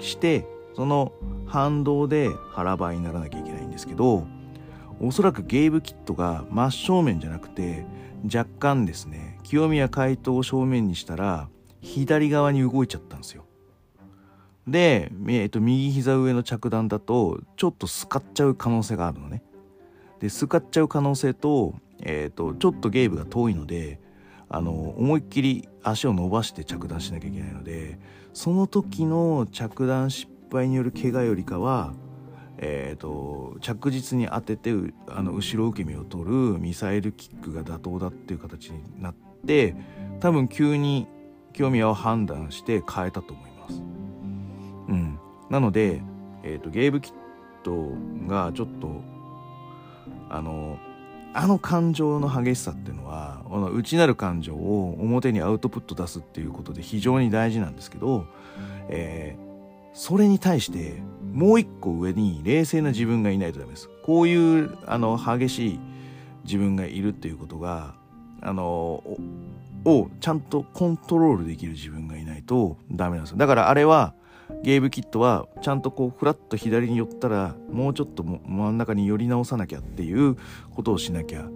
[0.01, 1.12] してその
[1.47, 4.27] 反動で腹ばいにならなきゃいけないんですけど
[5.01, 7.85] おそらくゲーブキットが真正面じゃなくて
[8.25, 11.49] 若干ですね清宮海斗を正面にしたら
[11.81, 13.47] 左側に動いちゃったんですよ。
[14.67, 19.43] で、えー、と右膝上の着弾だとちょっとスカっちゃう可能性があるのね。
[20.21, 24.01] でスカっちゃう可能性と,、えーと、ちょっとゲーブが遠いので
[24.51, 27.99] あの思いっきり足を伸ばして着弾しなきゃいけないので
[28.35, 31.95] その時の着弾失敗による怪我よりかは
[32.61, 34.73] えーと、着実に当てて
[35.07, 39.74] あの後ろ受け身を取るミサイルキックが妥当だっていう形になってって
[40.20, 41.07] 多分急に
[41.53, 43.83] 清宮を判断して変えたと思います。
[44.88, 45.18] うん、
[45.51, 46.03] なので、
[46.42, 47.14] えーと、ゲーブキッ
[47.62, 47.92] ト
[48.27, 49.03] がちょっと
[50.31, 50.79] あの
[51.35, 53.42] あの感情の激しさっていうのは
[53.74, 58.24] 内なる感情を表にアウトプット出すっていうことで非常に大事なんですけど、
[58.88, 63.88] えー、それに対してもう一個上に冷静な自分がいないとダメです。
[64.05, 65.81] こういうあの激しい
[66.44, 67.94] 自分がいるっていうことが
[68.40, 69.03] あの
[69.85, 73.38] をちゃんとコントロールできる自分がいないとダメなんですよ。
[73.38, 74.14] だからあれは
[74.62, 80.37] ゲームキットはちゃんとこうフラッと左に寄ったらもうちょっと真ん中に寄り直さなきゃっていう
[80.74, 81.48] ことをしなきゃ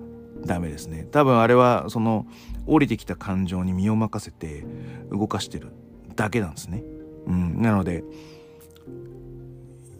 [0.45, 1.07] ダメですね。
[1.11, 2.27] 多分あれはその
[2.66, 4.64] 降りてきた感情に身を任せて
[5.11, 5.68] 動かしてる
[6.14, 6.85] だけなんですね、
[7.27, 8.05] うん、なので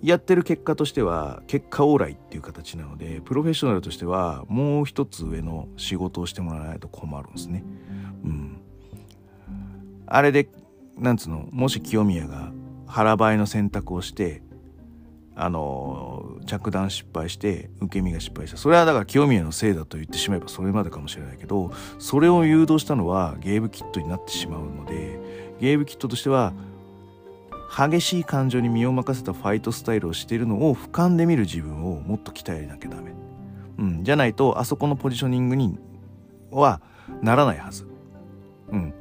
[0.03, 7.65] やってる結果としては結果オーライっていう形なのでプロフェッショナルとしてはもう一つ上の仕事をしてもらわないと困るんですね。
[8.25, 8.61] うん。
[10.07, 10.49] あれで
[10.99, 12.53] なんつうのもし清宮が
[12.87, 14.43] 腹ばいの選択をして
[15.35, 18.57] あの着弾失敗して受け身が失敗した。
[18.57, 26.53] それはだから清宮のせいだと言ってしまえばそれまでかもしれないけどそれを誘導したのはゲームキットになってしまうのでゲームキットとしては
[27.75, 33.15] 激しい感情に身を任せたファイトスタイルをしているのを俯瞰で見る自分をもっと鍛えなきゃダメ、
[33.79, 35.79] うん、じゃないとあそこのポジショニングに
[36.51, 36.83] は
[37.23, 37.89] ならないはず。
[38.69, 38.95] うん。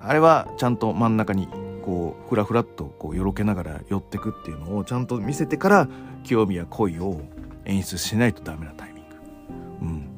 [0.00, 1.48] あれはちゃんと真ん中に
[1.82, 5.88] こうふらふらっとこうよろけながら寄ってくっていうのをちゃんと見せてから
[6.24, 7.20] 興味や恋を
[7.64, 9.16] 演出しないとダメなタイミング。
[9.82, 10.10] うん、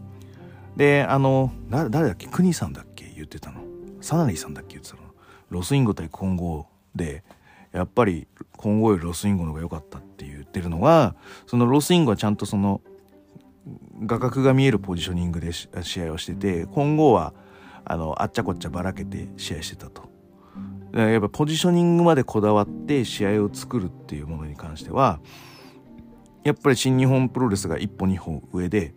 [0.77, 2.29] であの誰だっけ？
[2.29, 3.13] 国さんだっけ？
[3.15, 3.61] 言ってたの。
[4.01, 4.77] サナリーさんだっけ？
[4.77, 5.03] 言ってたの。
[5.51, 7.23] ロスインゴ対混合で
[7.73, 8.27] やっぱり
[8.57, 11.15] 混合よりロスインゴの方が良かったって言ってるのが
[11.47, 12.81] そのロスインゴはちゃんとその
[14.05, 17.35] 画角が見えるポジショニングで試合をしてて混合は
[17.85, 20.11] あのあっちゃこっちゃばらけて試合してたと。
[20.93, 25.21] やっぱポジショニングまでこだわって試合を作るっていうものに関しては
[26.43, 28.93] やっぱり新日本プロレスが一歩二歩上で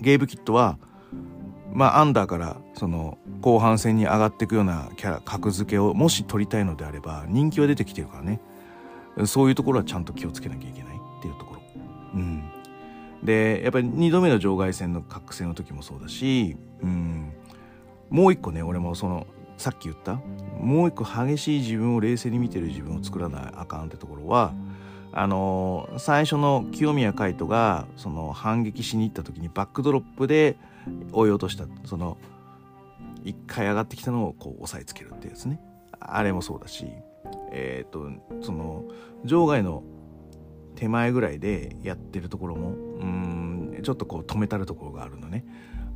[0.00, 0.78] ゲーブキットは
[1.72, 8.40] まあアンダーからその後半戦に上がっていくようなキャラ格付けをもし取りたいのであれば人気は出てきてるからね。
[9.24, 11.60] そういうところはちゃんと気をつけなきゃいけないっていうところ。
[12.14, 12.50] うん、
[13.22, 17.32] でやっぱり2度目の場外戦の覚醒の時もそうだし、うん、
[18.10, 19.26] もう一個ね俺もその
[19.56, 20.20] さっき言った
[20.60, 24.52] もう一個激しい自分を冷静に見てる自分を作らないあかんってところは
[25.12, 30.56] あの最初の清宮海斗がその反撃しに行った時にバックドロップで
[31.12, 32.16] 追い落としたその
[33.24, 35.60] 一回上がってきたのをこう押さえつけるってやつね。
[35.98, 36.86] あれもそうだし
[37.50, 38.08] えっ、と
[38.40, 38.84] その
[39.24, 39.82] 場外の
[40.76, 42.72] 手前ぐらいでやってるところもう
[43.04, 45.44] んちょっとこう止めたるところがあるのね。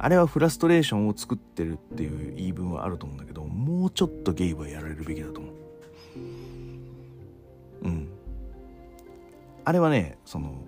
[0.02, 5.52] あれはフラストレーションを作ってるっていう言い分はあると思うんだけどもうちょっとゲイブはやられるべきだと思う。
[7.82, 8.08] うん。
[9.64, 10.64] あれはねその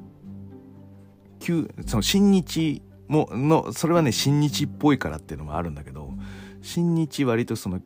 [1.41, 6.14] 旧その新日ものそれはね新日っぽいからっていうのもあるんだけど
[6.62, 7.81] 新日割とその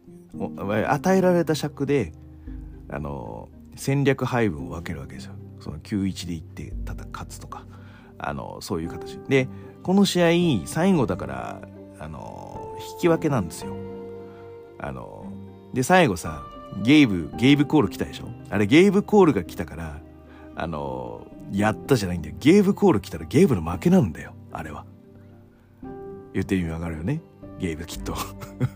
[0.89, 2.13] 与えられた尺で
[2.89, 5.33] あの戦略配分を分けるわけですよ。
[5.59, 7.67] その91でいってただ勝つとか
[8.19, 9.19] あのそういう形。
[9.29, 9.49] で
[9.83, 10.23] この試
[10.63, 11.61] 合最後だから
[11.99, 13.75] あの引き分けなんですよ。
[14.79, 15.27] あの
[15.75, 16.45] で最後さ
[16.85, 18.29] ゲイブゲイブコール来たでしょ？
[18.51, 20.01] あれゲイブコールが来たから
[20.55, 22.37] あのやったじゃないんだよ。
[22.39, 24.85] ゲーブコール来たらゲーブの負けなんだよあれは。
[26.37, 27.23] 言って意味わかるよね。
[27.59, 28.15] ゲーブきっと。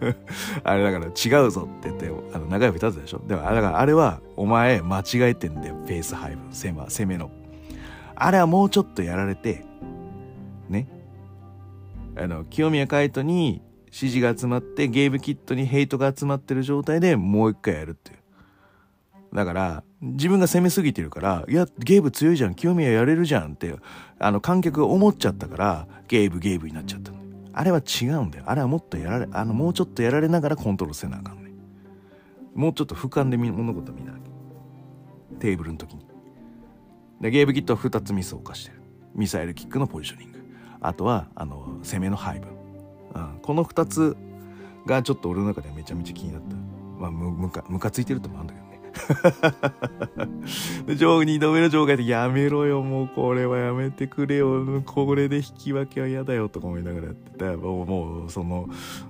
[0.64, 3.23] あれだから違うぞって言ってあの長い指立つでしょ。
[3.27, 5.77] でもだからあれはお前間違えてんだよ。
[5.87, 7.31] ペース配分攻めの。
[8.14, 9.66] あれはもうちょっとやられて
[10.70, 10.88] ね。
[12.16, 18.16] あの清宮海斗に支持が集まってゲームキットにヘイトが集まってる状態でもう一回やるっていう。
[19.35, 22.55] だから自分が攻めすぎてるからいやゲーム強いじゃん。
[22.55, 23.75] 清宮やれるじゃんって
[24.18, 27.12] あの観客が思っちゃったからゲームゲームになっちゃった
[27.52, 28.44] あれは違うんだよ。
[28.46, 31.50] あれはもっとやられあのもうちょっとやられながらコントロールせなあかんね
[32.54, 34.18] もうちょっと俯瞰で物事見なきゃ。
[35.38, 36.06] テーブルの時に。
[37.20, 38.82] でゲームキットは2つミスを犯してる。
[39.14, 40.40] ミサイルキックのポジショニング。
[40.80, 42.48] あとはあの攻めの配分、
[43.14, 44.16] うん、この2つ
[44.86, 46.56] がちょっと俺の中ではめちゃめちゃ気になった。
[47.00, 48.60] まあ、む、むか、むかついてるってもあるんだけど。
[50.96, 58.68] 上、二度目の場外でやめろよ、もうこれはやめてくれよ、これで引き分けは嫌だよとか思いながらやってたもう、もうその、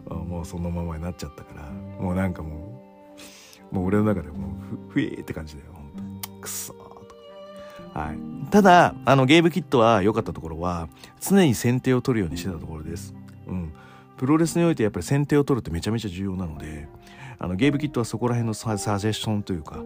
[0.08, 1.70] もうそのままになっちゃったから、
[2.02, 2.82] もうなんかも
[3.72, 4.48] う、もう俺の中でも
[4.92, 6.30] うふ、ふえーって感じだよ、ほんと。
[6.40, 6.74] くそ
[7.94, 10.88] はい、ただあのゲームキットは良かったところは
[11.20, 13.14] 常に先手を取るようにしてたところです。
[13.48, 13.72] うん、
[14.16, 16.88] プロレスにおいてやっぱり先手を取るってめちゃめちゃ重要なので
[17.40, 19.78] あのゲームキットはそこら辺のササジェッションというか、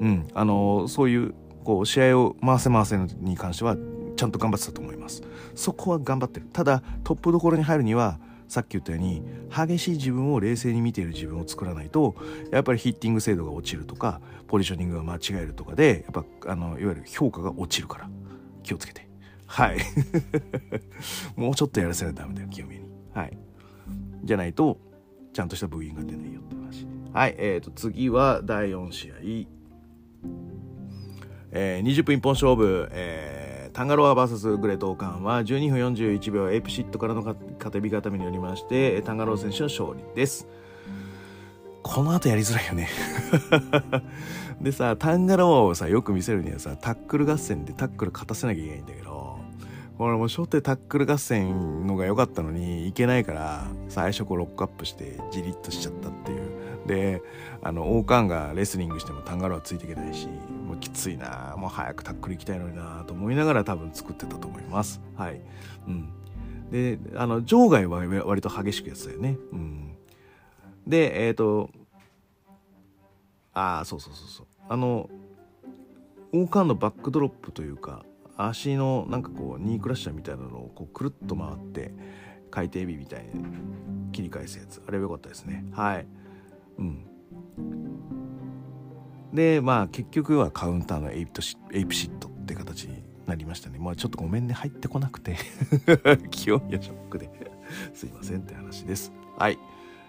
[0.00, 3.76] うん、あのそういうこう試合を回せ回せに関しては
[4.16, 5.22] ちゃんと頑張ってたと思います。
[5.54, 6.46] そこは頑張ってる。
[6.52, 12.14] ただトップどころに入るにはさっき言ったように激しい自分を冷静に見ている自分を作らないと
[12.52, 18.10] やっぱりヒッティング精度が落ちるとかポジショニングが間違えるとかでやっぱあのいわゆる評価が落ちるから
[18.62, 19.08] 気をつけて。
[19.46, 19.78] はい。
[21.34, 22.84] もうちょっとやらせないとダメだよ清めに。
[23.12, 23.36] はい。
[24.22, 24.78] じゃないと
[25.32, 26.86] ちゃんとしたブーイングが出ないよって話。
[27.12, 29.14] はいえーと次は第4試合。
[31.52, 40.48] えー、20分一本勝負、えータンガロア VS グレートオーカーンは12分41秒エイプシットからの片エビ固めによりましてタンガロア選手の勝利です。
[41.82, 42.88] この後やりづらいよね。
[44.60, 49.38] でさタンガロアをさよく見せるにはさタックル合戦でタックル勝たせなきゃいけないんだけど
[49.96, 56.59] これもう初手タックル合戦のが良かったのにいけないから最初こうロックアップしてじりっとしちゃったっていう。
[56.90, 57.22] で
[57.62, 65.00] あの王冠がレスリングしてもタンガロアついていけないしもうきついなもう早くタックル行きたいのになと思いながら多分作ってたと思います。
[65.16, 65.40] はい。
[65.86, 66.12] うん。
[66.72, 69.36] であの場外は割と激しくやってたよね。
[69.52, 69.96] うん。
[70.84, 71.70] でえっ、ー、と
[73.54, 74.46] ああそうそうそうそう。
[74.68, 75.08] あの
[76.32, 78.04] オーカーンのバックドロップというか
[78.36, 81.94] 足のなんかこうニークラッシャーみたいなのをこうくるっと回って
[82.50, 84.82] 回転エビみたいに切り返すやつ。
[84.88, 85.64] あれは良かったですね。
[85.70, 86.06] はい。
[86.80, 87.06] うん。
[89.32, 93.78] でまあ結局はカウンターのエイプシエイプシットって形になりましたね。
[93.78, 94.54] まあちょっとごめんね。
[94.54, 95.36] 入ってこなくて。
[96.30, 97.30] 清宮ショックで。
[97.94, 99.12] すいませんって話です。
[99.38, 99.58] はい。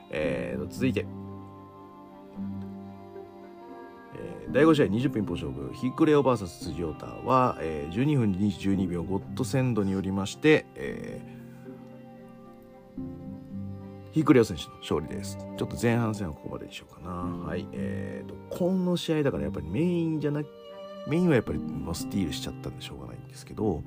[0.10, 1.06] えー、続いて。
[4.52, 5.72] 第5試合20分一本勝負。
[5.74, 15.38] ヒクレオ VS 辻太は、えー、12分22秒ゴッドセンドによりまして、えー、ヒクレオ選手の勝利です。
[15.58, 17.12] ちょっと前半戦はここまでにしようかな。
[17.12, 17.68] はい。
[17.72, 20.44] えーとこの試合だからやっぱりメインじゃな
[21.08, 23.82] メインはやっぱりもうスティールしちゃったんでしょうがないんですけど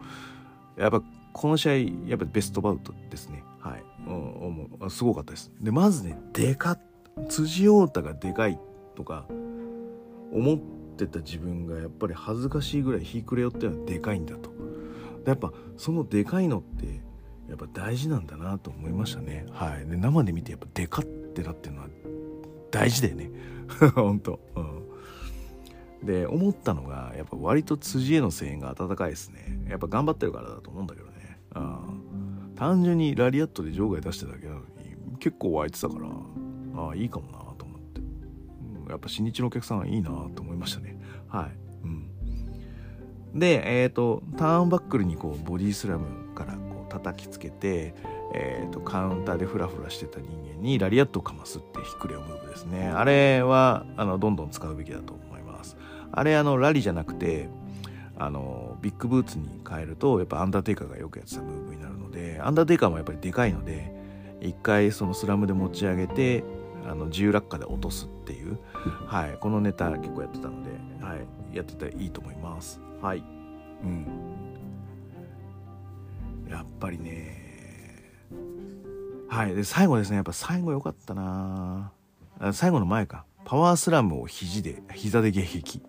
[0.76, 1.72] やっぱこの試合
[2.08, 3.44] やっぱりベストバウトですね。
[3.60, 5.52] はい、うん、すごかったです。
[5.60, 6.78] でまずねでか
[7.28, 8.58] 辻太がでかい
[8.94, 9.26] とか
[10.32, 10.58] 思っ
[10.96, 14.52] てた自分がやっぱり恥ずかしいぐらい日暮れよってのはでかいんだと。
[15.26, 17.00] やっぱそのでかいのって
[17.48, 19.46] やっぱ大事なんだなと思いましたね。
[19.52, 19.86] はい。
[19.86, 21.88] で生で見てやっぱでかってなってるのは
[22.70, 23.30] 大事だよね。
[23.94, 24.40] 本当。
[24.56, 26.06] うん。
[26.06, 29.66] で思ったのがやっぱ割と辻への声援が温かいですね。
[29.68, 31.38] やっぱ頑張ってるからだと思うんだけどね。
[31.54, 32.54] うん。
[32.56, 34.64] 単純にラリアットで場外出してただけなのに
[35.18, 36.08] 結構湧いてたから
[36.76, 38.00] ああいいかもなと思って。
[38.88, 40.98] やっぱ新日のお客さんはいいなと思いましたね。
[41.28, 41.86] はい、う
[43.36, 46.56] ん、でえっ、ー、とターンバックルにこうボディスラムから
[46.94, 47.94] 叩きつけて
[48.36, 55.76] えーと、カウンターでフラフラしてた人間にラリアットをかますってひくれをムーブですねあれはあのどんどん使うべきだと思います
[56.10, 57.48] あれあのラリじゃなくて
[58.16, 63.92] あのビッグブーツに変えるとやっぱアンダーテイカーがよくやってたムーブになるのでアンダーテイカーもやっぱりでかいので
[64.40, 66.42] 一回そのスラムで持ち上げて
[66.86, 68.58] あの自由落下で落とすっていう、
[69.06, 70.70] はい、このネタ結構やってたので、
[71.04, 71.16] は
[71.52, 72.80] い、やってたらいいと思います。
[73.00, 73.24] はい。
[73.82, 74.53] うん。
[76.48, 77.44] やっぱりね、
[79.28, 79.54] はい。
[79.54, 81.92] で、最後ですね、やっぱ最後良かったな
[82.52, 83.24] 最後の前か。
[83.44, 85.82] パワースラムを肘で、膝で迎撃。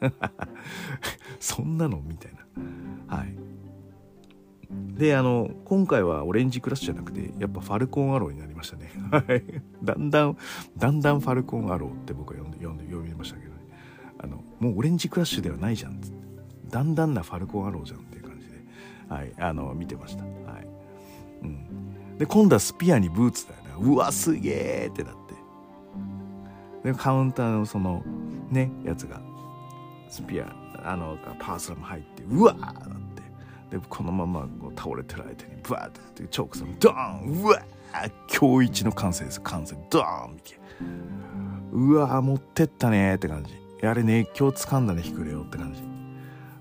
[1.40, 3.16] そんなのみたいな。
[3.16, 3.48] はい。
[4.70, 9.42] であの今回はオレンジクラッシュじゃなくてやっぱファルコンアローになりましたねはい
[9.82, 10.36] だんだん
[10.76, 13.60] だんだんファルコンアローって僕は読んで読んで読みましたけど、ね、
[14.18, 16.00] あのもうオレンジクラッシュではないじゃん
[16.68, 18.27] だんだんなファルコンアローじゃんっていう
[19.08, 20.24] はいあの見てました。
[20.24, 20.66] はい。
[21.42, 22.18] うん。
[22.18, 23.92] で今度はスピアにブーツだよね。
[23.92, 25.14] うわすげえってなっ
[26.82, 26.92] て。
[26.92, 28.02] でカウンターのその
[28.50, 29.20] ねやつが
[30.08, 32.98] スピアあのパースラム入ってうわー
[33.70, 39.40] でこのままこう倒れてる相手にブワーってチョークさんドーンうわー今日一の完成です。
[39.42, 40.54] 完成ドーンみたい
[41.72, 43.52] うわー持ってったねって感じ。
[43.86, 45.82] あれ熱狂つかんだねひくれよって感じ。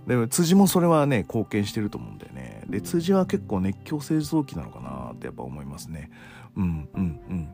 [0.08, 2.37] でも辻もそれはね貢献してると思うんだよね。
[2.70, 6.12] で辻は結構熱狂製造機なのかなってやっぱ思いますね。
[6.56, 7.50] うんうんうん。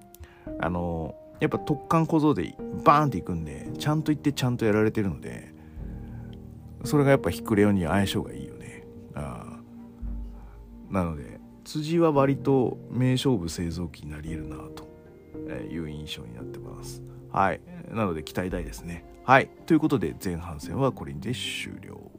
[0.59, 5.53] あのやっぱ突貫小僧でバーンっていくんでちゃんと行ってちゃんとやられてるので
[6.84, 8.86] それがやっぱひくれよに相性がいいよね。
[9.16, 9.59] あ
[10.89, 14.86] なので辻は割と名勝負製造機になり得るなと
[15.70, 17.01] いう印象になってます。
[17.32, 17.61] はい。
[17.89, 19.05] なので期待大ですね。
[19.24, 19.49] はい。
[19.66, 22.11] ということで前半戦はこれで終了。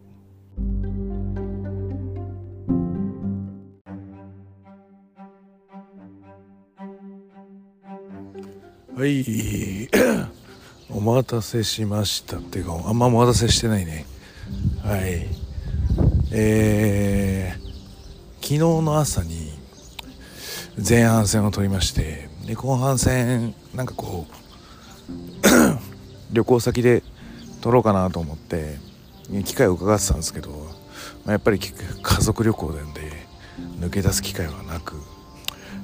[8.97, 9.89] はい。
[10.89, 14.07] お待たせしましたっていうかあんまお待たせしてないね。
[14.85, 15.27] はい。
[16.31, 17.65] えー、
[18.37, 19.51] 昨日の朝に
[20.77, 24.33] 前半戦を取りましてで後半戦なんかこう
[26.33, 27.03] 旅行先で
[27.63, 28.77] 撮ろうかなと思って
[29.45, 33.01] 機会を伺ってたんですけど、まあ、やっぱり家族旅行なんで
[33.81, 34.95] 抜け出す機会はなく、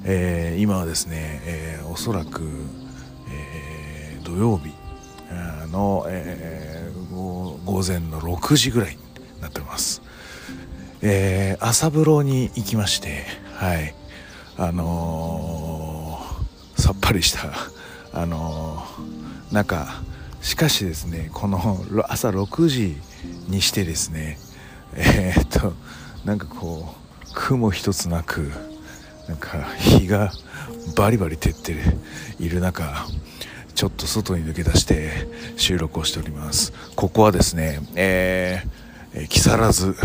[0.05, 2.41] えー、今はですね、えー、おそらく、
[4.31, 4.71] 土曜日
[5.73, 7.13] の、えー、
[7.65, 10.01] 午前の6時ぐらいになっております、
[11.01, 13.25] えー、朝風呂に行きまして
[13.55, 13.93] はい。
[14.57, 17.51] あのー、さっぱりした
[18.13, 20.01] あのー、なんか
[20.41, 21.59] しかしですねこの
[22.07, 22.95] 朝6時
[23.49, 24.37] にしてですね
[24.95, 25.73] えー、っと
[26.23, 28.49] なんかこう雲一つなく
[29.27, 30.31] なんか日が
[30.95, 31.75] バリバリ照って
[32.39, 33.05] いる中
[33.73, 36.71] ちょっと外に抜け出して収録をしております。
[36.95, 39.95] ここはですねえー、木更津、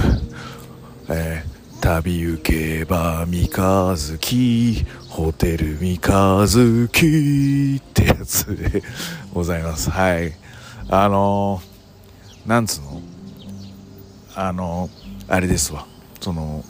[1.09, 8.83] えー、旅行けば三日月ホテル三日月ってやつで
[9.33, 9.91] ございます。
[9.91, 10.33] はい。
[10.89, 13.03] あのー、なんつうの？
[14.35, 15.87] あのー、あれですわ。
[16.21, 16.65] その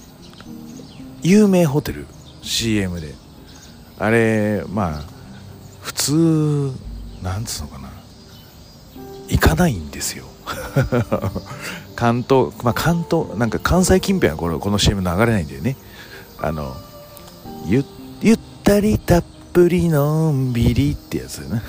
[1.22, 2.06] 有名ホテル
[2.42, 3.14] CM で。
[3.98, 5.02] あれまあ
[5.80, 6.70] 普通
[7.26, 7.90] なんつうのかな。
[9.28, 10.26] 行かないんですよ。
[11.96, 15.76] 関東まあ関東なんか関西近辺はこれこの CM 流れないんだよね。
[16.40, 16.76] あの
[17.66, 17.84] ゆ
[18.22, 21.62] ゆったりたっぷりのんびりってやつね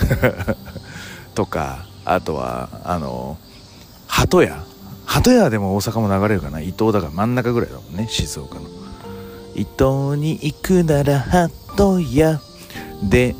[1.34, 3.40] とかあとはあの
[4.06, 4.64] 鳩屋。
[5.08, 6.60] 鳩屋でも大阪も流れるかな。
[6.60, 8.62] 伊東だから真ん中ぐらいだもんね静岡の。
[9.56, 12.42] 伊東に行くなら鳩屋。
[13.04, 13.36] 電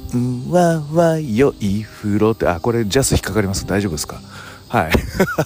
[0.50, 4.22] 話は良い風呂って、あ、これジャス引っかかります大丈夫ですか？
[4.70, 4.92] はい。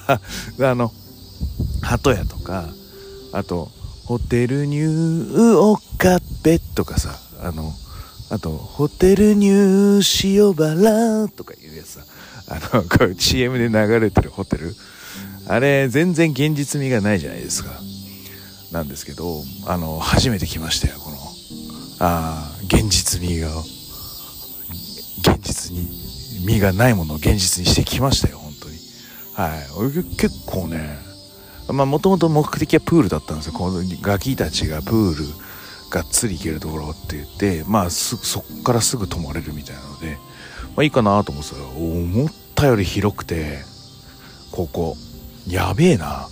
[0.64, 0.92] あの、
[1.82, 2.66] 鳩屋とか、
[3.32, 3.72] あと、
[4.06, 7.74] ホテルニューオカペとかさ、あの、
[8.30, 12.02] あと、ホテルニュー塩原とかいうやつさ、
[12.48, 14.76] あの、 こう CM で流れてるホテル。
[15.48, 17.72] あれ、全然現実味がないじゃないですか。
[18.72, 21.18] なんですけど、あの、初めて来ましたよ、この、
[22.00, 23.50] ああ現実味が
[25.22, 25.88] 現実に
[26.46, 28.76] 身がないものを現実にしてきましたよ本当に。
[29.34, 30.18] はい。
[30.18, 30.98] 結構ね
[31.70, 33.54] まあもともと目的はプールだったんですよ。
[33.54, 35.26] このガキたちがプール
[35.90, 40.18] がっつり行けるところって言ってまあすそっからすぐ泊まれるみたいなので
[40.76, 43.60] まあいいかなと思ってたら思ったより広くて
[44.52, 44.96] ここ。
[45.48, 46.28] やべえな。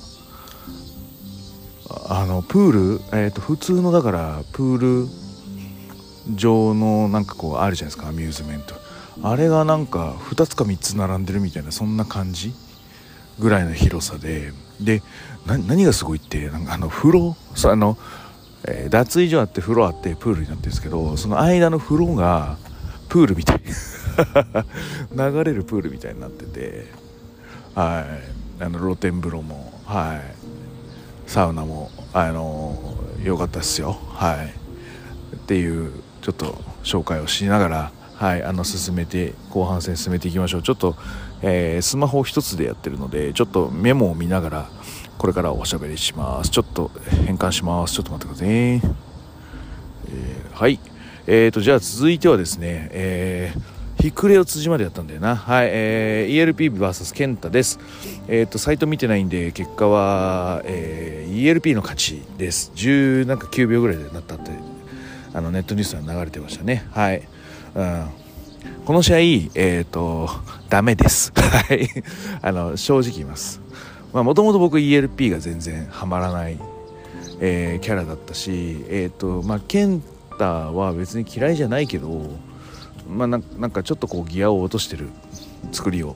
[2.07, 5.07] あのプール、えー、と普通のだからプール
[6.36, 8.75] 上のなんかこうあるじゃないですかアミューズメント。
[9.21, 12.53] あれがなんか2つか3つ並んでるみたいなそんな感じ
[13.38, 14.51] ぐらいの広さで。
[14.80, 15.03] で
[15.45, 17.97] 何がすごいってなんかあの風呂あの、
[18.65, 22.57] えー、脱衣所あって風呂あってプールになってるんですけどその間の風呂が
[23.09, 23.61] プールみたい
[25.11, 26.93] 流れるプールみたいになってて
[27.75, 28.05] は
[28.59, 28.63] い。
[28.63, 31.30] あの露天風呂もはい。
[31.30, 33.97] サウナもあの良かったですよ。
[34.13, 34.53] はい。
[35.36, 35.91] っていう
[36.22, 40.95] ちょっと紹介をしながらはいあの進めて後半戦進めていきましょうちょっと、
[41.41, 44.70] えー、スマホ一つでやってるのでちょっとメモを見ながら
[45.17, 46.91] これからおしゃべりしますちょっと
[47.26, 48.82] 変換しますちょっと待ってくださいね、
[50.09, 50.80] えー、はい
[51.28, 55.36] えーとじゃあ続いてはですねえーひくれを辻までやったんだよな。
[55.36, 57.80] はい、えー、ELPVS 健太です。
[58.30, 62.72] えっ、ー、と、サイト見てないんで、結果は、えー、ELP の勝ちです。
[62.76, 64.51] 10なんか9秒ぐらいでなったって
[65.34, 66.86] あのネットニュースが流れてましたね。
[66.91, 67.27] はい。
[67.75, 68.07] うん、
[68.86, 70.30] この試合、えっ、ー、と、
[70.69, 71.32] ダメです。
[71.36, 71.88] はい。
[72.41, 73.61] あの、正直言います。
[74.13, 76.57] まあ、もともと僕 ELP が全然ハマらない、
[77.39, 80.01] えー、キャラだったし、えっ、ー、と、まあ、ケン
[80.39, 82.32] タは別に嫌いじゃないけど、
[83.07, 85.09] まあ、なんかちょっとこうギアを落としてる
[85.71, 86.15] 作りを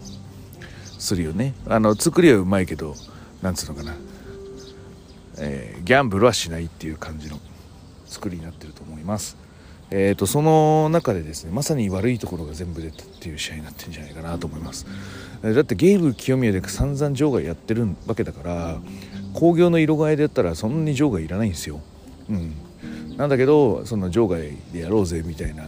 [0.97, 1.53] するよね。
[1.67, 2.95] あの、作りはうまいけど、
[3.41, 3.93] なんつうのかな。
[5.37, 7.39] えー、ギャンブルはしないっていう感じの
[8.13, 9.35] 作りになってると思います。
[9.95, 14.87] えーと、その中でですねまさに悪いところが全部出たっていう試合になってるんじゃないかなと思います。
[15.43, 18.77] だってゲーム清宮で散々場外やってるわけだから
[19.33, 21.81] 工業の色替えでやったらそんなに場外いらないんですよ、
[22.29, 22.55] うん、
[23.17, 25.65] なんだけどその場外でやろうぜみたいな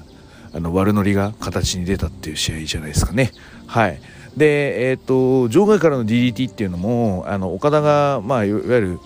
[0.53, 3.31] あの悪ノリが形に出たっていう試合じゃないですかね。
[3.67, 3.99] はい。
[4.37, 8.99] でえっ、ー、と場外からの DDT っていうのもあの岡田がまあいわゆる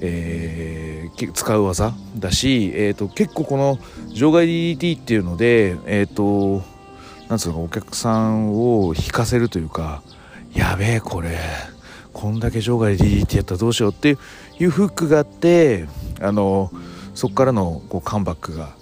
[0.00, 3.78] えー、使う技だし、えーと、結構この
[4.14, 6.62] 場外 DDT っていうので、えーと、
[7.28, 10.02] なんつうのお客さんを引かせるというか
[10.54, 11.38] やべえこれ
[12.12, 14.16] こんだけ場外 DDT やったらどうしようって
[14.58, 15.86] いうフックがあって
[16.20, 16.70] あの
[17.14, 18.76] そこからのこうカムバックが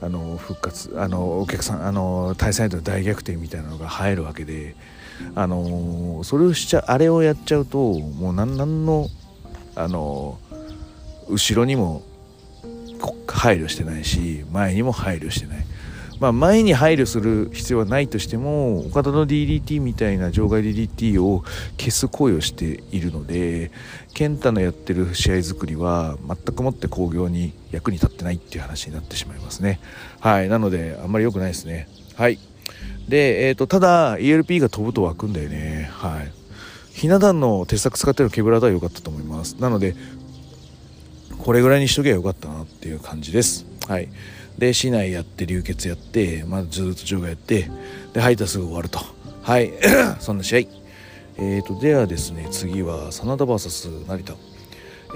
[0.00, 4.76] あの復活あのお客さんあの対戦相手の大逆転みたいなのが入るわけで
[5.34, 9.08] あのそれをしちゃあれをやっちゃうともう何何の
[9.76, 10.38] あの
[11.28, 12.02] 後ろにも
[13.28, 15.66] 配慮してないし前にも配慮してない。
[16.18, 21.44] まあ、前に配慮する必要はないとしても岡田の DDT みたいな場外 DDT を
[21.78, 23.70] 消す行為をしているので
[24.14, 29.78] 健太のやってる試合作りは全くもって興行に役に立ってないっていう話になってしまいますね。
[30.20, 31.86] はいなのであんまり良くないですね。
[32.14, 32.38] はい。
[33.08, 35.90] で、えーと、ただ ELP が飛ぶと湧くんだよね。
[35.92, 36.32] はい。
[36.96, 39.56] ひな壇の鉄柵使ってるケブラードは良かったと思います。
[39.60, 39.94] なので
[41.36, 43.66] これぐらいにしとけばよかったなっていう感じです。
[43.86, 44.08] はい。
[44.56, 47.70] で市内やって流血やってまずずっと場外やって
[48.14, 49.00] で吐いたらすぐ終わると。
[49.42, 49.72] はい。
[50.20, 50.58] そんな試合。
[51.36, 54.34] えーとではですね次は真田 VS 成田。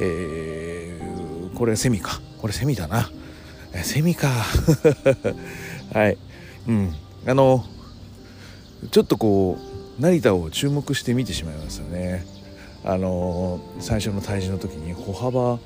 [0.02, 2.20] えー、これセミか。
[2.42, 3.10] これセミだな。
[3.82, 4.28] セミか。
[5.94, 6.18] はい。
[6.68, 6.94] うん。
[7.26, 7.64] あの
[8.90, 9.69] ちょっとこう
[10.00, 12.24] 成田を注目して見てしまいますよね。
[12.84, 15.58] あの最初の退治の時に歩幅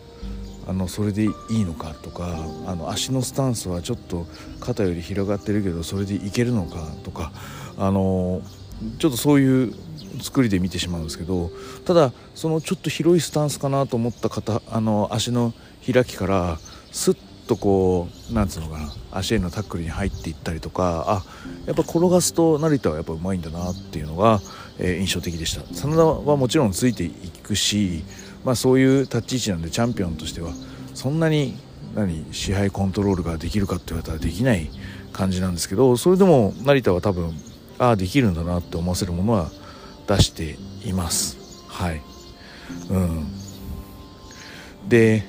[0.66, 4.26] あのそれでいいのかとかあの足のスタンスはちょっと
[4.58, 7.30] 肩より広がってるけどそれでいけるのかとか
[7.78, 8.42] あの
[8.98, 9.74] ちょっとそういう
[10.20, 11.50] 作りで見てしまうんですけど
[11.84, 15.52] ただそのちょっと広いスタンスかなと思った肩あの足の
[15.86, 16.58] 開きから
[16.90, 17.14] スッ
[17.46, 21.22] とこうなんつうのかな足へのタックルに入っていったりとかあ
[21.66, 24.40] やっぱ転がすと成田はやっぱうまいんだなっていうのが、
[24.78, 25.62] えー、印象的でした。
[25.74, 27.10] 真田はもちろんついてい
[27.42, 28.04] くし
[28.44, 30.52] まあ、そういう立ち位置なんでチャンピオンとしては
[30.94, 31.56] そんなに
[31.94, 34.70] 何支配コントロールができるかって言われたらできない
[35.12, 37.32] 感じなんですけどそれでも成田は多分
[37.78, 39.50] ああできるんだなって思わせるものは
[40.06, 41.38] 出しています。
[41.66, 42.02] はい。
[42.90, 43.26] うん。
[44.88, 45.24] で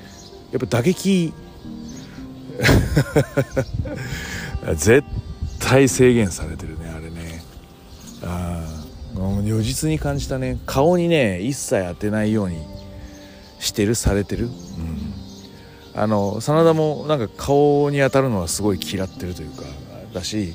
[0.51, 1.33] やっぱ打撃
[4.75, 5.03] 絶
[5.59, 7.43] 対制限されてるねあれね。
[8.23, 8.63] あ
[9.15, 10.59] 如実に感じたね。
[10.65, 12.57] 顔にね一切当てないように
[13.59, 14.53] してるされてる、うん、
[15.95, 19.63] あの真田もなんか顔に当たるのはすごい嫌ってるというか
[20.13, 20.53] だし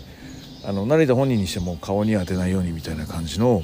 [0.65, 3.63] あの成田本人にしても顔に当てないようにみたいな感じの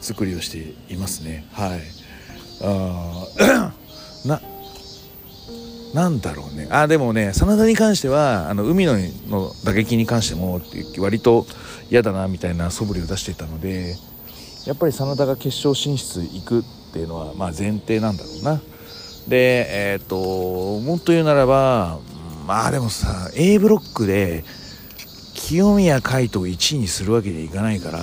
[0.00, 1.46] 作りをしていますね。
[1.52, 1.80] はい。
[2.62, 3.72] あ
[4.24, 4.40] な
[5.94, 6.68] なんだろうね。
[6.70, 8.96] あでもね真田に関してはあの海の
[9.28, 10.60] の打撃に関しても
[10.98, 11.46] 割と
[11.90, 13.96] 嫌だなみたいな素振りを出していたので
[14.66, 18.60] やっぱり真田が決勝進出行くっていうのはまあ前提なんだろうな。
[19.28, 21.98] でえっ、ー、ともっと言うならば
[22.46, 24.44] まあでもさ A ブロックで
[25.34, 27.98] 清宮海斗を1位にするわけにはいかないから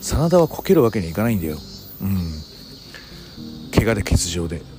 [0.00, 1.56] 真田はこけるわけにはいかないんだよ。
[2.00, 2.18] うん。
[3.74, 4.75] 怪我で欠場で。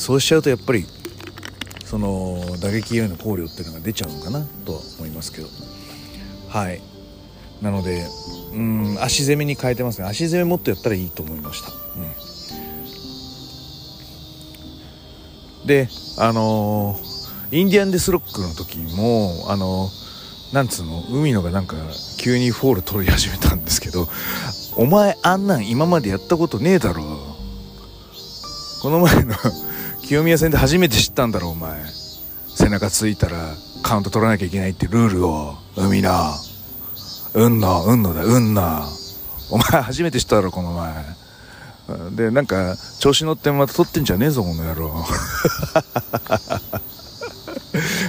[0.00, 0.86] そうしちゃうとやっぱり
[1.84, 5.48] その打撃への考慮っていうのが出ちゃうのかなとは思いますけど。
[6.48, 6.80] はい。
[7.60, 8.06] なので
[8.54, 10.08] うん足攻めに変えてますね。
[10.08, 11.70] 足攻めもっとやったらいいと思いました、
[15.60, 21.76] うん、であのー、インディアンデスロックの時もあのー、なんつうの海野がなんか
[22.18, 24.08] 急にフォール取り始めたんですけど
[24.76, 27.04] お前あんなん今までやったことねえだろ。
[28.80, 29.34] この前の
[30.10, 31.84] 清宮戦で初めて知ったんだろお前
[32.48, 33.54] 背中ついたら
[33.84, 36.10] カウント取らなきゃいけないってルールを海野
[37.34, 38.82] うんの、うんのだ、うんの。
[39.52, 40.92] お前初めて知っただろ、この前。
[42.16, 44.88] で、なんか、調子乗ってまた撮ってんじゃねえぞ、この野郎。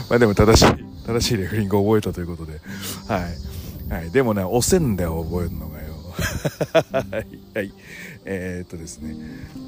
[0.10, 0.74] まあでも正しい、
[1.06, 2.60] 正しいレフリングを覚えたということで。
[3.08, 3.94] はい。
[3.94, 4.10] はい。
[4.10, 5.92] でもね、押せんだよ、覚えるのがよ。
[7.14, 7.28] はい。
[7.54, 7.72] はい。
[8.26, 9.16] えー、っとですね、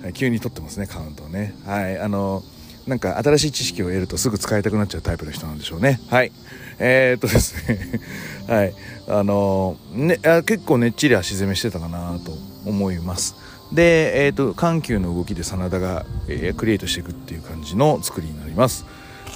[0.01, 1.55] はい、急に撮ってますね、カウントをね。
[1.65, 1.99] はい。
[1.99, 2.43] あの、
[2.87, 5.99] なんか新しい知識を得るとすぐ使いたくなっちゃうタイプの人なんでしょうね。
[6.09, 6.31] はい。
[6.79, 7.99] えー、っとですね
[8.47, 8.73] はい。
[9.07, 13.35] あのね、結構ねっちり足攻めしてたかなと思います。
[13.71, 18.85] で、えーと、緩急の動きで真田が、えー、クリエイトしていくっていう感じの作りになります。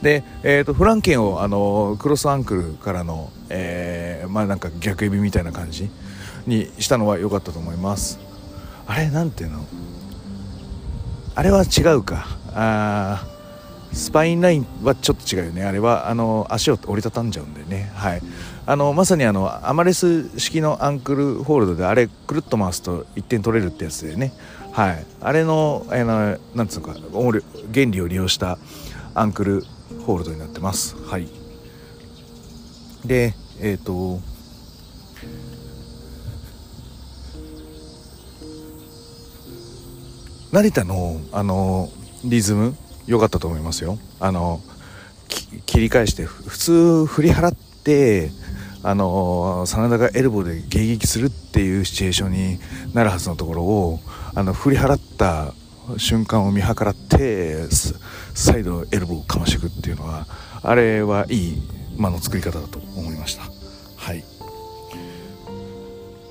[0.01, 5.89] で、えーと、フランケンをあのクロスアンクルからの、えー、まあなんか逆指みたいな感じ
[6.45, 8.26] にしたのは良かったと思います。
[8.87, 9.65] あれなんていうの？
[11.35, 12.25] あれは違うか。
[12.53, 13.27] あ
[13.93, 15.63] スパインラインはちょっと違うよね。
[15.63, 17.91] あれはあの足を折りたたんじゃうんでね。
[17.95, 18.21] はい。
[18.65, 24.33] あのまさにあのアマレス式のアンクルホールドであれくるっと回すと1点取れるってやつでね。
[24.71, 25.05] はい。
[25.21, 26.95] あれのあのなんつうか
[27.73, 28.57] 原理を利用した
[29.13, 29.63] アンクル
[30.05, 30.95] ホールドになってます。
[31.03, 31.27] はい。
[33.05, 34.19] でえっ、ー、と
[40.57, 41.87] 成田のあの
[42.25, 43.99] リズム良かったと思いますよ。
[44.19, 44.59] あの
[45.67, 48.31] 切り返して普通振り払って
[48.81, 52.59] あの真田がエルボーで迎撃するっていうシチュエーションに
[52.95, 53.99] なるはずのところを
[54.33, 55.53] あの振り払った
[55.97, 57.67] 瞬間を見計らって
[58.33, 60.25] 再度エルボーをかましていくっていうのは
[60.63, 61.61] あれはいい
[61.97, 63.43] 間の作り方だと思いました。
[63.95, 64.23] はい。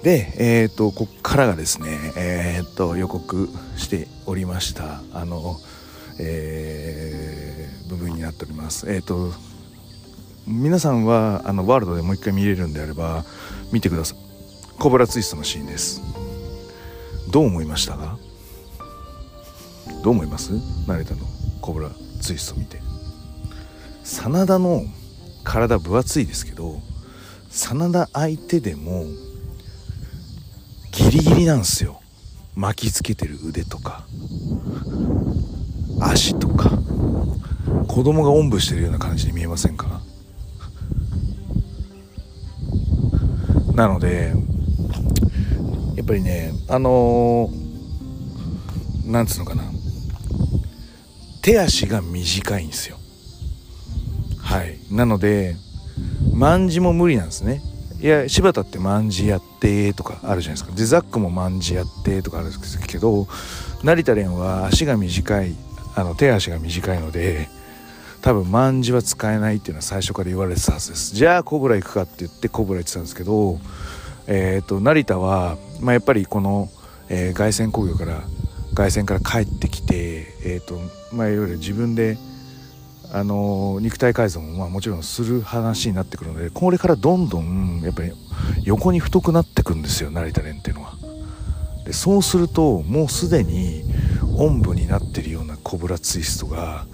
[0.03, 5.01] でえっ、ー、とこっからがですねえっ、ー、と予告しておりました。
[5.13, 5.57] あの
[6.19, 8.91] えー、部分になっております。
[8.91, 9.33] えっ、と
[10.47, 13.25] 皆さんはあのワールドでもう一回見れるんであれば
[13.73, 14.19] 見てください。
[14.79, 16.01] コブラツイストのシーンです。
[17.31, 18.19] どう思いましたか？
[20.03, 20.53] どう思います？
[20.87, 21.21] 成田の
[21.61, 22.81] コブラツイスト見て。
[24.05, 24.85] 真田の
[25.43, 26.81] 体分厚いですけど
[27.51, 29.05] 真田相手でも
[30.93, 32.01] ギリギリなんですよ。
[32.57, 34.07] 巻きつけてる腕とか
[36.01, 36.71] 足とか
[37.87, 40.01] 子供がおんぶしてるような感じに見えませんか？
[43.75, 44.33] なので
[45.97, 49.65] やっぱりねあのー、なんつうのかな
[51.43, 52.97] 手足が短いんですよ。
[54.39, 54.79] はい。
[54.91, 55.57] なので
[56.33, 57.61] 万字も無理なんですね。
[58.01, 60.77] いや柴田って万字やってとかあるじゃないですか。
[60.77, 63.27] でザックも万字やってとかあるんですけど
[63.83, 65.55] 成田蓮は足が短い
[65.95, 67.49] あの手足が短いので
[68.21, 71.15] 多分万字は使えないっていうのは最初から言われてたはずです。
[71.15, 73.59] じゃあコブラ行くかって言ってコブラ行ってたんですけど
[74.27, 76.69] えっ、ー、と成田は、まあ、やっぱりこの、
[77.09, 78.23] えー、凱旋工業から
[78.75, 80.79] 凱旋から帰ってきてえっ、ー、と
[81.15, 82.19] まあいわゆる自分で
[83.13, 88.13] あの肉体改造もまあもちろんする話になってくるのでこれからどんどんやっぱり
[88.65, 90.95] 横に太くなってくんですよ成田蓮っていうのは。
[91.85, 93.85] でそうするともうすでに
[94.37, 96.85] おんぶになってるようなコブラツイストが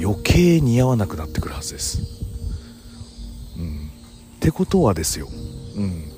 [0.00, 2.00] 余計似合わなくなってくるはずです。
[3.58, 3.90] うん、
[4.36, 5.26] ってことはですよ、
[5.76, 6.12] うん、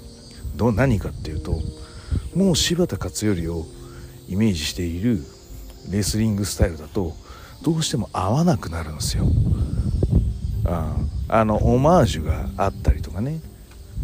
[0.56, 1.58] ど何かっていうと
[2.34, 3.64] もう柴田勝頼を
[4.28, 5.24] イメージしている
[5.90, 7.14] レスリングスタイルだと
[7.62, 9.24] どうしても合わなくなるんですよ。
[10.66, 10.96] あ
[11.28, 13.40] あのオマージュがあったりとかね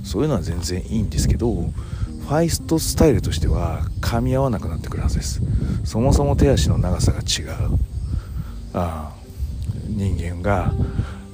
[0.05, 5.43] そういうのは全然いいんですけどファイストスタイルとしては噛み合わなくなってくるはずです。
[5.85, 7.79] そもそも手足の長さが違う。
[8.73, 9.13] あ
[9.89, 10.73] 人間が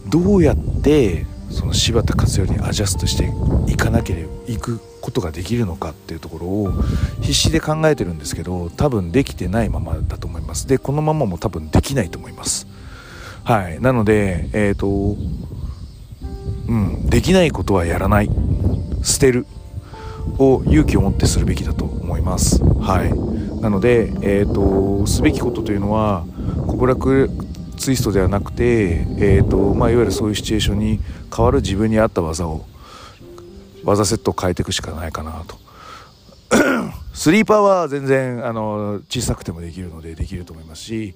[0.09, 3.33] どうやってその柴田勝頼にアジャストして
[3.73, 6.73] いかなければいくことができるのかっていうところを
[7.21, 10.67] 必死で考えてるんですけど多分できてないままだと思います。
[10.67, 12.67] でこのままも多分できないと思います。
[13.45, 13.81] はい。
[13.81, 15.17] なのでえっ、ー、と
[16.71, 18.31] うんできないことはやらない。
[19.03, 19.47] 捨てる。
[20.39, 22.63] を勇気を持ってするべきだと思います。
[22.63, 23.61] はい。
[23.61, 24.53] なのでえっ、ー、
[25.01, 26.25] とすべきことというのは
[26.69, 27.29] 極楽
[27.77, 31.01] ツイストではなくて、えーとまあ、いわゆるそういうシチュエーションに
[31.35, 32.65] 変わる自分に合った技を
[33.85, 35.59] 技セットを変えていくしかないかなと。
[37.13, 41.15] スリーパーは全然あの小さくてもできるのでできると思いますし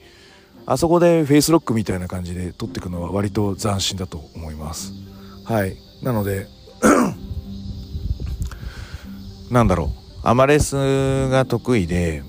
[0.66, 5.13] あそこでフェイスロックみたいな感じで取っていくのは割と斬新だと思います。
[5.44, 5.76] はい。
[6.02, 6.48] なので
[9.50, 9.88] なんだろう。
[10.26, 12.22] アマレスが得意で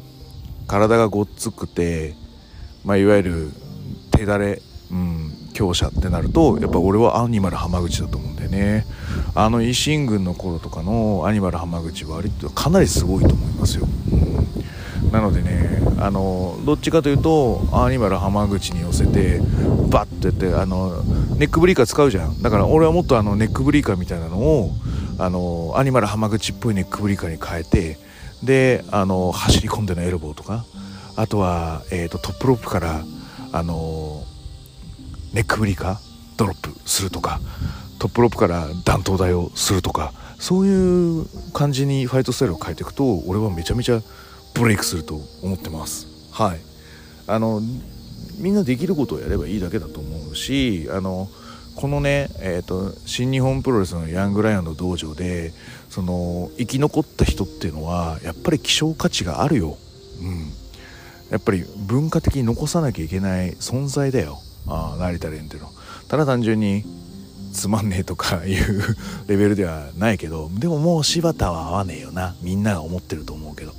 [0.67, 2.13] 体がごっつくて
[2.85, 3.51] まあ、いわゆる
[4.11, 4.61] 手だれ、
[4.91, 8.85] うん、強者ってなるとやっぱ俺はアニマル浜口だと思うんだよね。
[9.33, 14.19] あの維新軍の頃とかのアニマル浜口は割とかなりすごいと思いますよ、うん、
[15.11, 19.39] なのでねあのどっちかというとアニマル浜口に寄せて
[19.89, 21.01] バッてやってあの
[21.37, 22.41] ネックブリーカー使うじゃん。
[22.41, 24.71] だから俺はもっとあのネックブリーカーみたいなのを
[25.17, 27.97] あのアニマル浜口っぽいネックブリーカーに変えて
[28.43, 30.65] であの走り込んでのエルボーとか
[31.15, 33.03] あとは、えーとトップロープから
[33.53, 34.23] あの
[35.33, 35.97] ネックブリーカー
[36.37, 37.39] ドロップするとか
[37.99, 44.01] トップロープから弾頭台をするとかそういう感じにファイトスタイルを変えていくと俺はめちゃめちゃ
[44.55, 46.07] ブレイクすると思ってます。
[46.31, 46.59] はい。
[47.27, 47.61] あの
[48.37, 51.27] みんなできることをやればいいだけだと思うしあの
[51.75, 55.51] このね、えーと、新日本プロレスのヤングライオンの道場で
[55.89, 59.77] その生き残った人っていうのはやっぱり希少価値があるよ、
[60.21, 60.51] うん、
[61.31, 64.39] やっぱり文化的に残さなきゃいけない存在だよ。
[64.67, 65.69] あ成田蓮っていうの。
[66.07, 66.83] ただ単純に
[67.53, 68.95] つまんねえとかいう
[69.27, 72.35] レベルではないけどでももう柴田は合わねえよな。
[72.41, 73.73] みんなが思ってると思うけど。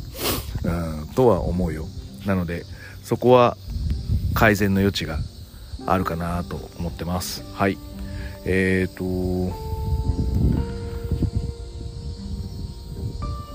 [1.15, 1.87] とは思うよ。
[2.27, 2.65] なので
[3.03, 3.57] そこは
[4.35, 5.19] 改善の余地が
[5.87, 7.43] あるかなと思ってます。
[7.55, 7.79] はい。
[8.45, 9.55] えっ、ー、と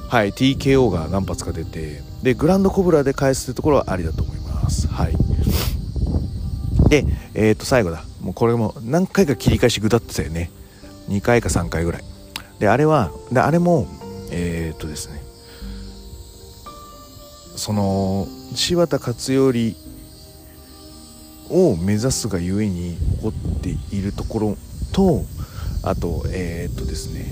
[0.09, 4.87] はい TKO が何発か出てでグランドコブラで返すところはありだと思います。
[4.87, 5.15] はい。
[6.89, 8.03] でえっ、ー、と最後だ。
[8.21, 10.51] もうこれも何回か切り返しぐだってたよね。
[11.09, 12.03] 2回か3回ぐらい。
[12.59, 13.87] であれはであれも
[14.31, 15.20] えっ、ー、とですね。
[17.55, 19.75] その柴田勝頼
[21.49, 24.57] を目指すがゆえに起こっているところ
[24.93, 25.23] と
[25.83, 27.25] あとえっ、とですね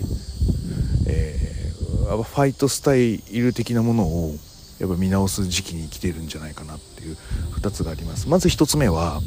[1.08, 4.36] えー、ファイトスタイル的なものを
[4.80, 7.18] やっぱ見直す時期に来てるんじゃないかなっていう
[7.60, 8.30] 2つがあります。
[8.30, 9.20] まず1つ目は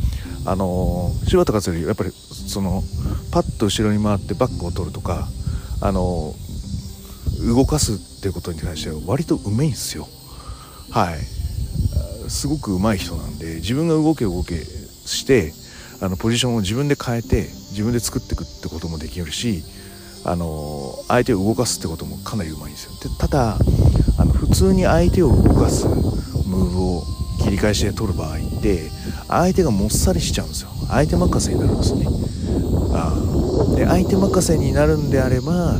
[0.47, 2.83] あの柴田勝頼やっぱりその
[3.31, 5.29] パッと後ろに回ってバックを取るとか
[5.81, 6.35] あの
[7.47, 10.09] 動かすっていうことに関しては割とうめいんですよ。
[10.93, 11.19] はい。
[12.29, 14.55] すごく上手い人なんで自分が動け動け
[15.05, 15.53] して
[16.01, 19.63] あのポジションを自分で変えて自分で作っていくってこともできるし
[20.25, 22.93] あの相手を動かすってこともかなりうまいんですよ。
[23.11, 23.57] でただ
[24.19, 27.03] あの普通に相手を動かすムーブを
[27.43, 28.89] 切り返しで取る場合って
[29.29, 30.71] 相手がもっさりしちゃうんですよ。
[30.89, 32.07] 相手任せになるんですね。
[32.95, 35.75] あで相手任せになるんであれば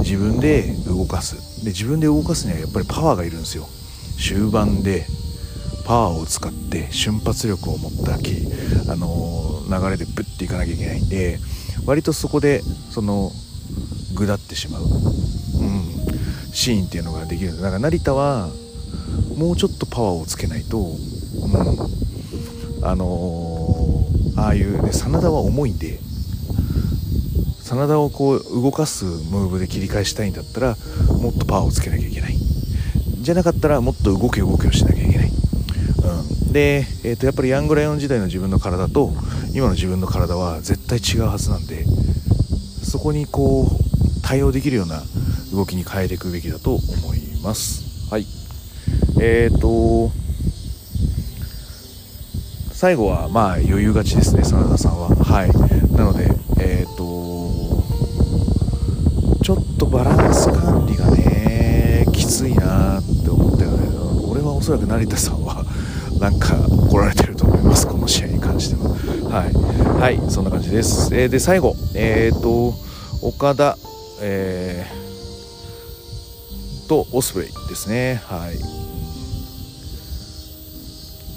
[0.00, 1.64] 自分で動かす。
[1.64, 3.68] で自分で動かすにはやっぱりパワーがいるんですよ。
[4.20, 5.06] 終盤で
[5.86, 8.46] パワーを使って瞬発力を持ったき、
[8.88, 11.38] あのー、流れでブッていかなきゃいけないんで
[11.86, 13.32] 割とそこでその
[14.14, 14.90] ぐだってしまう、うん、
[16.52, 18.50] シーンっていうのができるだから成田は
[19.36, 25.98] もうちょっとパワーをつけないと、うん、あのー、ああいうね真田は重いんで
[27.62, 30.76] 真田をこう動かすムーブで切り返したいんだったら
[31.20, 32.39] もっとパワーをつけなきゃいけない。
[33.20, 39.12] じゃなかったらもっと動け動けをしなきゃいけない、うん、で、えー、とやっぱりヤングライオン時代の自分の体と
[39.52, 45.02] 今の自分の体は絶対違うはずなんでそこにこう対応できるような
[45.52, 48.10] 動きに変えていくべきだと思います。
[48.10, 48.26] はい。
[49.20, 50.10] えーと
[52.72, 55.10] 最後はまあ余裕勝ちですね真田さんは。
[55.10, 55.50] はい。
[55.94, 57.82] なのでえっ、ー、と
[59.44, 61.19] ちょっとバランス管理がねき
[62.30, 63.88] ついなって思ったよね
[64.30, 65.64] 俺はおそらく成田さんは
[66.20, 66.54] なんか
[66.88, 68.90] 怒られてると思いますこの試合に関しては。
[69.30, 69.52] はい。
[70.00, 71.74] はいそんな感じです、えー、で最後。
[71.96, 72.72] えっ、ー、と
[73.26, 73.76] 岡田
[74.22, 78.22] えー、とオスプレイですね。
[78.26, 78.58] はい。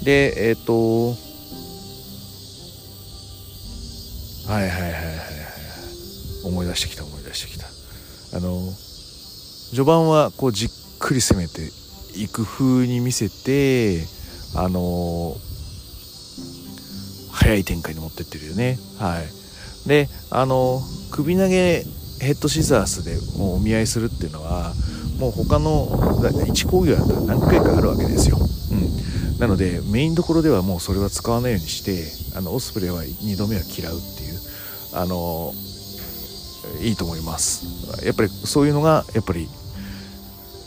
[0.04, 1.08] でえっ、ー、と
[4.52, 5.16] はいはいはいはいはい。
[6.44, 7.66] 思い出してきた思い出してきた。
[8.36, 8.60] あの
[9.70, 11.70] 序盤はこうじっくり攻めて
[12.18, 14.06] いく風に見せて
[14.56, 15.36] あの
[17.30, 18.78] 早い展開に持ってってるよね。
[18.98, 19.88] はい。
[19.88, 20.80] であの
[21.10, 21.84] 首投げ
[22.20, 24.72] ヘッドシザースでもうお見合いするっていうのは
[25.18, 25.88] もう他の
[26.22, 34.38] 1工業だったら何回かあるわけですよ、うん、なのでメインどころではもうそれは使わないようにしてあのオスプレイは2度目は嫌うっていう
[34.94, 35.52] あの
[36.80, 38.06] いいと思います。
[38.06, 39.48] やっぱりそういうのがやっぱり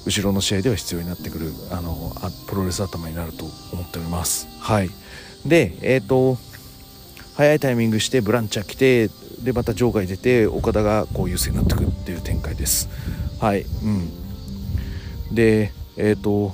[0.07, 2.13] 後ろの試合では必要になってくるあの
[2.47, 3.43] プロレス頭になると
[3.73, 4.47] 思っております。
[4.61, 4.89] はい。
[5.45, 6.37] でえ、ー、と
[7.35, 9.09] 早いタイミングしてブランチャー来て
[9.43, 12.89] でまた場外出て岡田がこう優勢になってくるっていう展開です。
[13.41, 13.63] はい。
[13.63, 15.35] うん。
[15.35, 16.53] でえっ、ー、と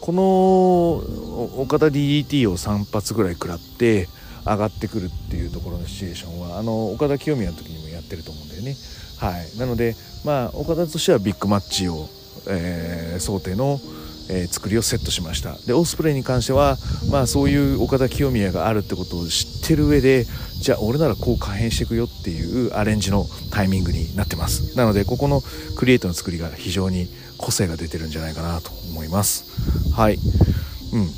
[0.00, 4.08] この岡田 DDT を3発ぐらい食らって
[4.46, 8.74] 上がってくるっていうところのシチュエーションはあの岡田清宮の時にもやってると思うんだよね。
[9.18, 12.08] はい、なので、まあ、岡田としてはビッグマッチを、
[12.48, 13.80] えー、想定の、
[14.28, 15.56] えー、作りをセットしました。
[15.66, 16.76] でオスプレイに関しては、
[17.10, 20.24] まあ、そういう岡田清宮があるってことを知ってる上で
[20.60, 24.76] じゃあ俺ならこう可変していくよっていうアレンジのタイミングになってます。
[24.76, 25.42] なのでここの
[25.76, 29.44] クリエイトの作りが非常に個性が出てるんじゃないかなと思います。
[29.92, 30.18] はい。
[30.92, 31.08] うん。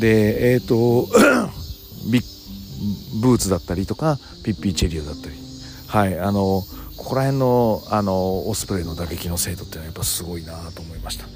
[0.00, 1.08] でえっ、ー、と
[2.10, 2.24] ビッ
[3.20, 5.36] ブーツだったりとかピッピーチェリオだったり。
[5.86, 6.64] はいあの
[6.96, 11.26] ここら辺のあのオスプレイの打撃の精度っていうのはやっぱすごいなと思いました。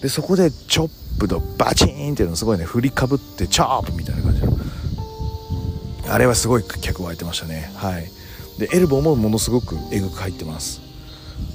[0.00, 4.52] でそこでチョップとバチーンっていうのすごいね振りかぶってチャープみたいな感じの。
[6.08, 7.70] あれはすごい客湧いてましたね。
[7.76, 8.10] はい。
[8.58, 10.80] でエルボーもものすごくえぐく入ってます。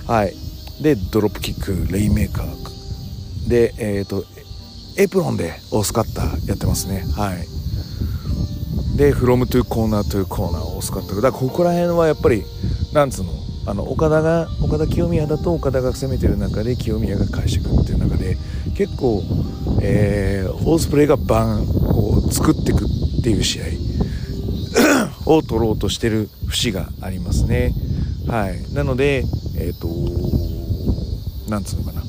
[0.08, 0.34] はい。
[0.82, 3.50] でドロップキックレインメーカー。
[3.50, 4.24] でえっ、ー、と
[4.98, 7.04] エプロンでオースカッターやってますね。
[7.16, 8.98] はい。
[8.98, 11.16] で from to corner to corner オースカッター。
[11.18, 12.44] だからここら辺はやっぱり
[12.94, 13.37] なんつうの
[13.68, 18.38] あのオカダがオカダ清宮だとオカダが攻めてる中で清宮が返してくっていう中で
[18.78, 19.22] 結構、
[19.82, 23.66] えー、オスプレイがバンこう作っていくっていう試合
[25.30, 27.74] を取ろうとしてる節がありますね。
[28.28, 29.26] はい、なので、
[29.58, 29.90] えっ、ー、と
[31.50, 32.04] なんつうのかな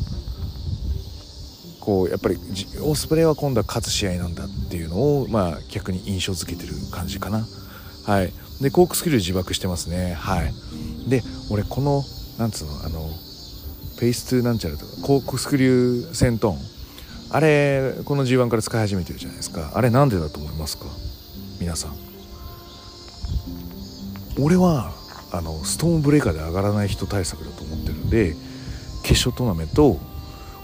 [1.81, 2.37] こうやっぱり
[2.83, 7.47] オスプレイは今度は勝つ試合なんだっていうのを、まあ、逆に印象づけてる感じかな。
[8.05, 10.15] はい、でコークスキル自爆してますね。
[10.15, 10.53] はい、
[11.09, 12.03] で俺この
[12.39, 13.09] なんつうのあの
[13.99, 16.59] ペース2なんちゃらとかコークスクリューセントン。
[17.31, 19.73] あれこの G1 から使い始めてるじゃないですか。
[19.75, 20.87] あれなんでだと思いますか？
[21.61, 21.97] 皆さん。
[24.41, 24.93] 俺は
[25.33, 28.35] あのストーンブレーカーで上がらない人対策だと思ってるんで
[29.03, 29.99] 決勝トーナメント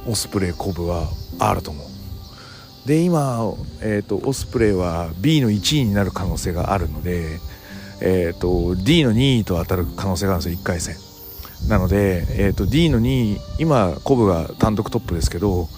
[0.06, 1.08] オスプレイコブは
[1.38, 1.86] あると思う。
[2.86, 3.40] で今、
[3.80, 7.40] えーと、オスプレイは B の1位になる可能性があるので、
[8.00, 10.96] えーと、D の2位と当たる可能性があるんですよ1回戦。
[11.68, 15.68] なので、えーと、D の2位今コブが単独トップですけど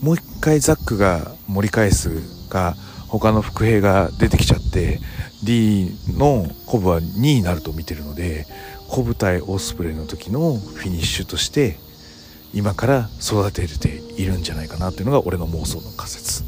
[0.00, 2.74] もう1回ザックが盛り返すか
[3.08, 5.00] 他の伏兵が出てきちゃって
[5.44, 8.46] D のコブは2位になると見てるので
[8.88, 11.76] コブ対オスプレイの時のフィニッシュとして
[12.54, 16.44] 今から育てているんじゃないかなっていうのが俺の妄想の仮説。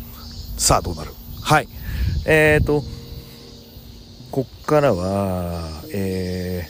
[0.57, 1.11] さあどうなる？
[1.43, 1.69] はい。
[2.25, 2.83] えーと
[4.37, 6.63] こっからはえ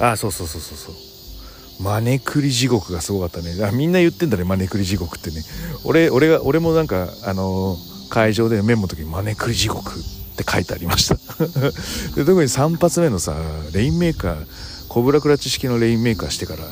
[0.00, 1.82] ー、あそうそうそうそうそう。
[1.82, 3.62] マネクリ地獄がすごかったね。
[3.66, 5.42] あみんな言ってんだねマネクリ地獄ってね。
[5.84, 7.76] 俺俺が俺もなんかあの、
[8.08, 11.16] 会場でメモの時にマネクリ地獄って書いてありました。
[12.16, 13.36] で特に3発目のさ
[13.74, 14.46] レインメーカー
[14.88, 16.62] コブラクラッチ式のレインメーカーしてから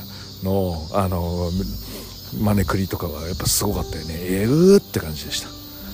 [0.41, 1.51] のあの
[2.41, 4.15] マネクリとかはやっぱすごかったよね。
[4.21, 5.45] えぐーって感じでし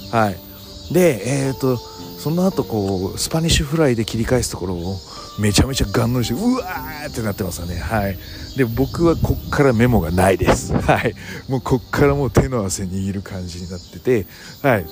[0.09, 0.17] た。
[0.17, 0.48] はい。
[0.91, 4.97] でえっ、ー、とその後こうスパニッシュフライで切り返すところを
[5.39, 7.77] めちゃめちゃガン乗りしてうわーってなってますよね。
[7.79, 8.17] はい。
[8.57, 10.73] で僕はこっからメモがないです。
[10.75, 11.13] はい。
[11.47, 14.25] もうこっからもう手の汗握る感じになってて
[14.61, 14.85] はい。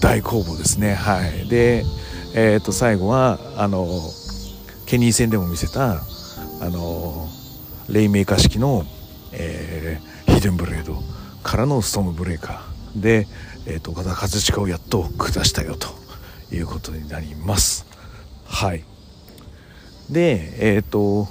[0.00, 0.94] 大攻防ですね。
[0.94, 1.48] はい。
[1.48, 1.84] で
[2.34, 3.88] えっ、ー、と最後はあの
[4.86, 6.04] ケニー戦でも見せた
[6.60, 7.28] あの
[7.88, 8.86] レイメーカー式の、
[9.32, 11.02] えー、ヒデンブレード
[11.42, 12.74] からのストームブレーカー。
[13.00, 13.26] で、
[13.66, 15.88] えーと、岡田和親をやっと下したよと
[16.54, 17.86] いうことになります。
[18.46, 18.84] はい。
[20.10, 21.28] でえっ、ー、と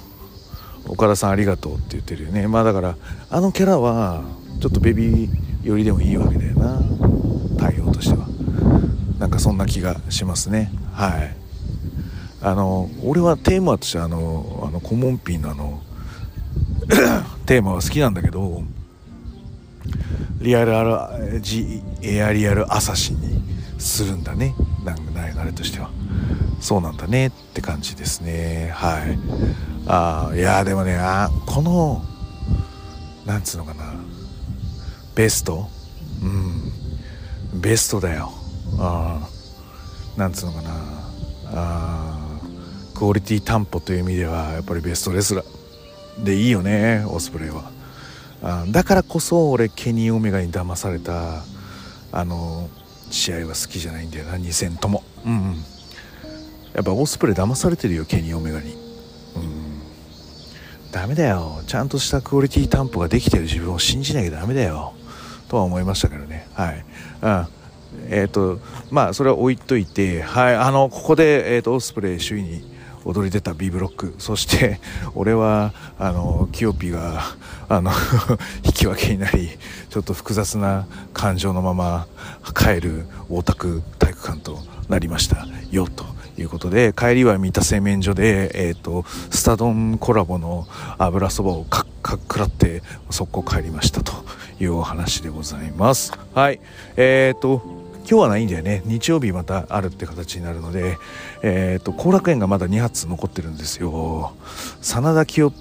[0.88, 2.48] 岡田さんありがとうって言ってるよね。
[2.48, 2.96] まあだから
[3.30, 4.24] あのキャラは
[4.60, 5.30] ちょっとベビー
[5.62, 6.80] 寄りでもいいわけだよな。
[7.58, 8.26] 対応としては。
[9.18, 10.70] なんかそんな気がしますね。
[10.92, 11.36] はい。
[12.42, 15.80] あの俺はテーマとしてあのあのコモンピンのあの
[17.46, 18.62] テーマは好きなんだけど
[20.40, 23.42] リアルアルジエアリアルアサシンに
[23.78, 24.54] するんだね。
[24.84, 25.02] なんか
[25.42, 25.90] 流れとしては。
[26.60, 28.70] そうなんだねって感じですね。
[28.74, 29.18] はい。
[29.86, 32.02] あいやでもねあこの
[33.26, 33.94] なんつうのかな。
[35.14, 35.68] ベスト？
[36.22, 36.26] う
[37.56, 37.60] ん。
[37.60, 38.32] ベストだよ。
[38.78, 39.28] あ
[40.16, 40.70] なんつうのかな。
[41.56, 42.40] あ
[42.94, 46.24] クオリティ担保という意味ではやっぱりベストレスラー。
[46.24, 47.73] でいいよねオスプレイは。
[48.46, 51.42] あだからこそ俺ケニー・オメガに騙された
[52.12, 52.68] あの
[53.10, 55.02] 試合は好きじゃないんだよな2戦とも。
[55.24, 55.54] うん、うん、
[56.74, 58.74] やっぱオスプレイ騙されてるよケニー・オメガに。
[58.74, 59.80] うん。
[60.92, 61.62] ダメだよ。
[61.66, 64.92] ちゃんとしたクオリティ担保ができてる自分を信じなきゃダメだよ。
[65.48, 66.46] とは思いましたけどね。
[66.52, 66.84] はい。
[67.22, 67.46] うん。
[68.10, 70.56] えっ、ー、とまあそれは置いといてはい。
[70.56, 72.73] あのここで、えーと、とオスプレイ首位に
[73.04, 74.14] 踊り出た B ブロック。
[74.18, 74.80] そして
[75.14, 77.22] 俺はあのキヨピが
[77.68, 77.90] あの
[78.64, 79.50] 引き分けになり
[79.90, 82.06] ちょっと複雑な感情のまま
[82.54, 85.46] 帰る大田区体育館となりました。
[85.70, 86.04] よと
[86.36, 90.66] いうことで帰りは三田製麺所で、えーと、スタ丼コラボの
[90.98, 94.12] 油そばをかっかっくらって速攻帰りましたと
[94.60, 96.12] いうお話でございます。
[96.34, 96.60] はい。
[96.96, 97.73] え、ー、と
[98.08, 98.82] 今日はないんだよね。
[98.84, 100.98] 日曜日またあるって形になるので
[101.42, 104.34] えっ、ー、と後楽園がまだ2発残ってるんですよ。
[104.82, 105.52] 真田清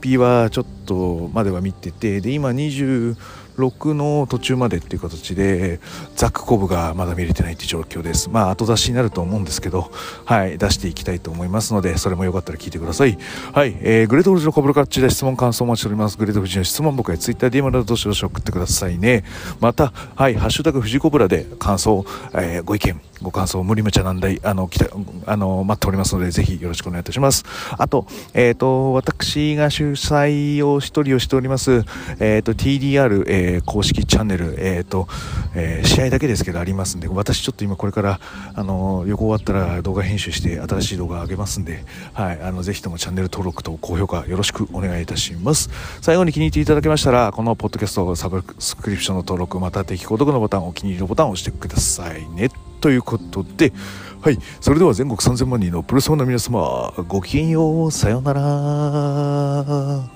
[0.00, 3.16] ピはちょっとまでは見ててで今20
[3.60, 5.80] 6の途中までっていう形で
[6.16, 8.30] ザックコブがまだ見れてないっていう状況です。
[8.30, 9.90] まあ後出しになると思うんですけど
[10.24, 13.18] はい出していきたいと思いますのでそれもよかったら聞いてください。
[13.52, 16.16] はい、えー、グレートフルジのコブルカッチで質問感想お待ちしております。
[16.16, 19.24] グレートフジの質問僕へ TwitterDM などどしどし送ってくださいね。
[19.60, 22.04] またはいハッシュタグフジコブラで感想、
[22.34, 24.86] えー、ご意見ご感想無理無茶難題あの来た
[25.26, 27.44] あの待っておりますのでぜひよろしくお願いいたします。
[27.78, 31.84] あとえっ、ー、と私が主催を一人をしております
[32.18, 35.08] えっ、ー、と TDR、えー、公式チャンネルえっ、と、
[35.54, 38.20] え試合だけですけどありますんで私ちょっと今これから
[38.54, 45.70] あの旅行終わったら動画編集して新しい動画上げますんではいあのぜひともチャンネル登録と高評価よろしくお願いいたします。
[46.00, 52.50] 最後に気に入っていただけましたらこのポッドキャストサブスクリプションの登録また定期購読のボタンお気に入りのボタンを押してくださいね。
[52.80, 53.72] ということで、
[54.20, 60.10] はい、それでは全国3000万人のプロソーの皆様、ごきげんよう、さようなら。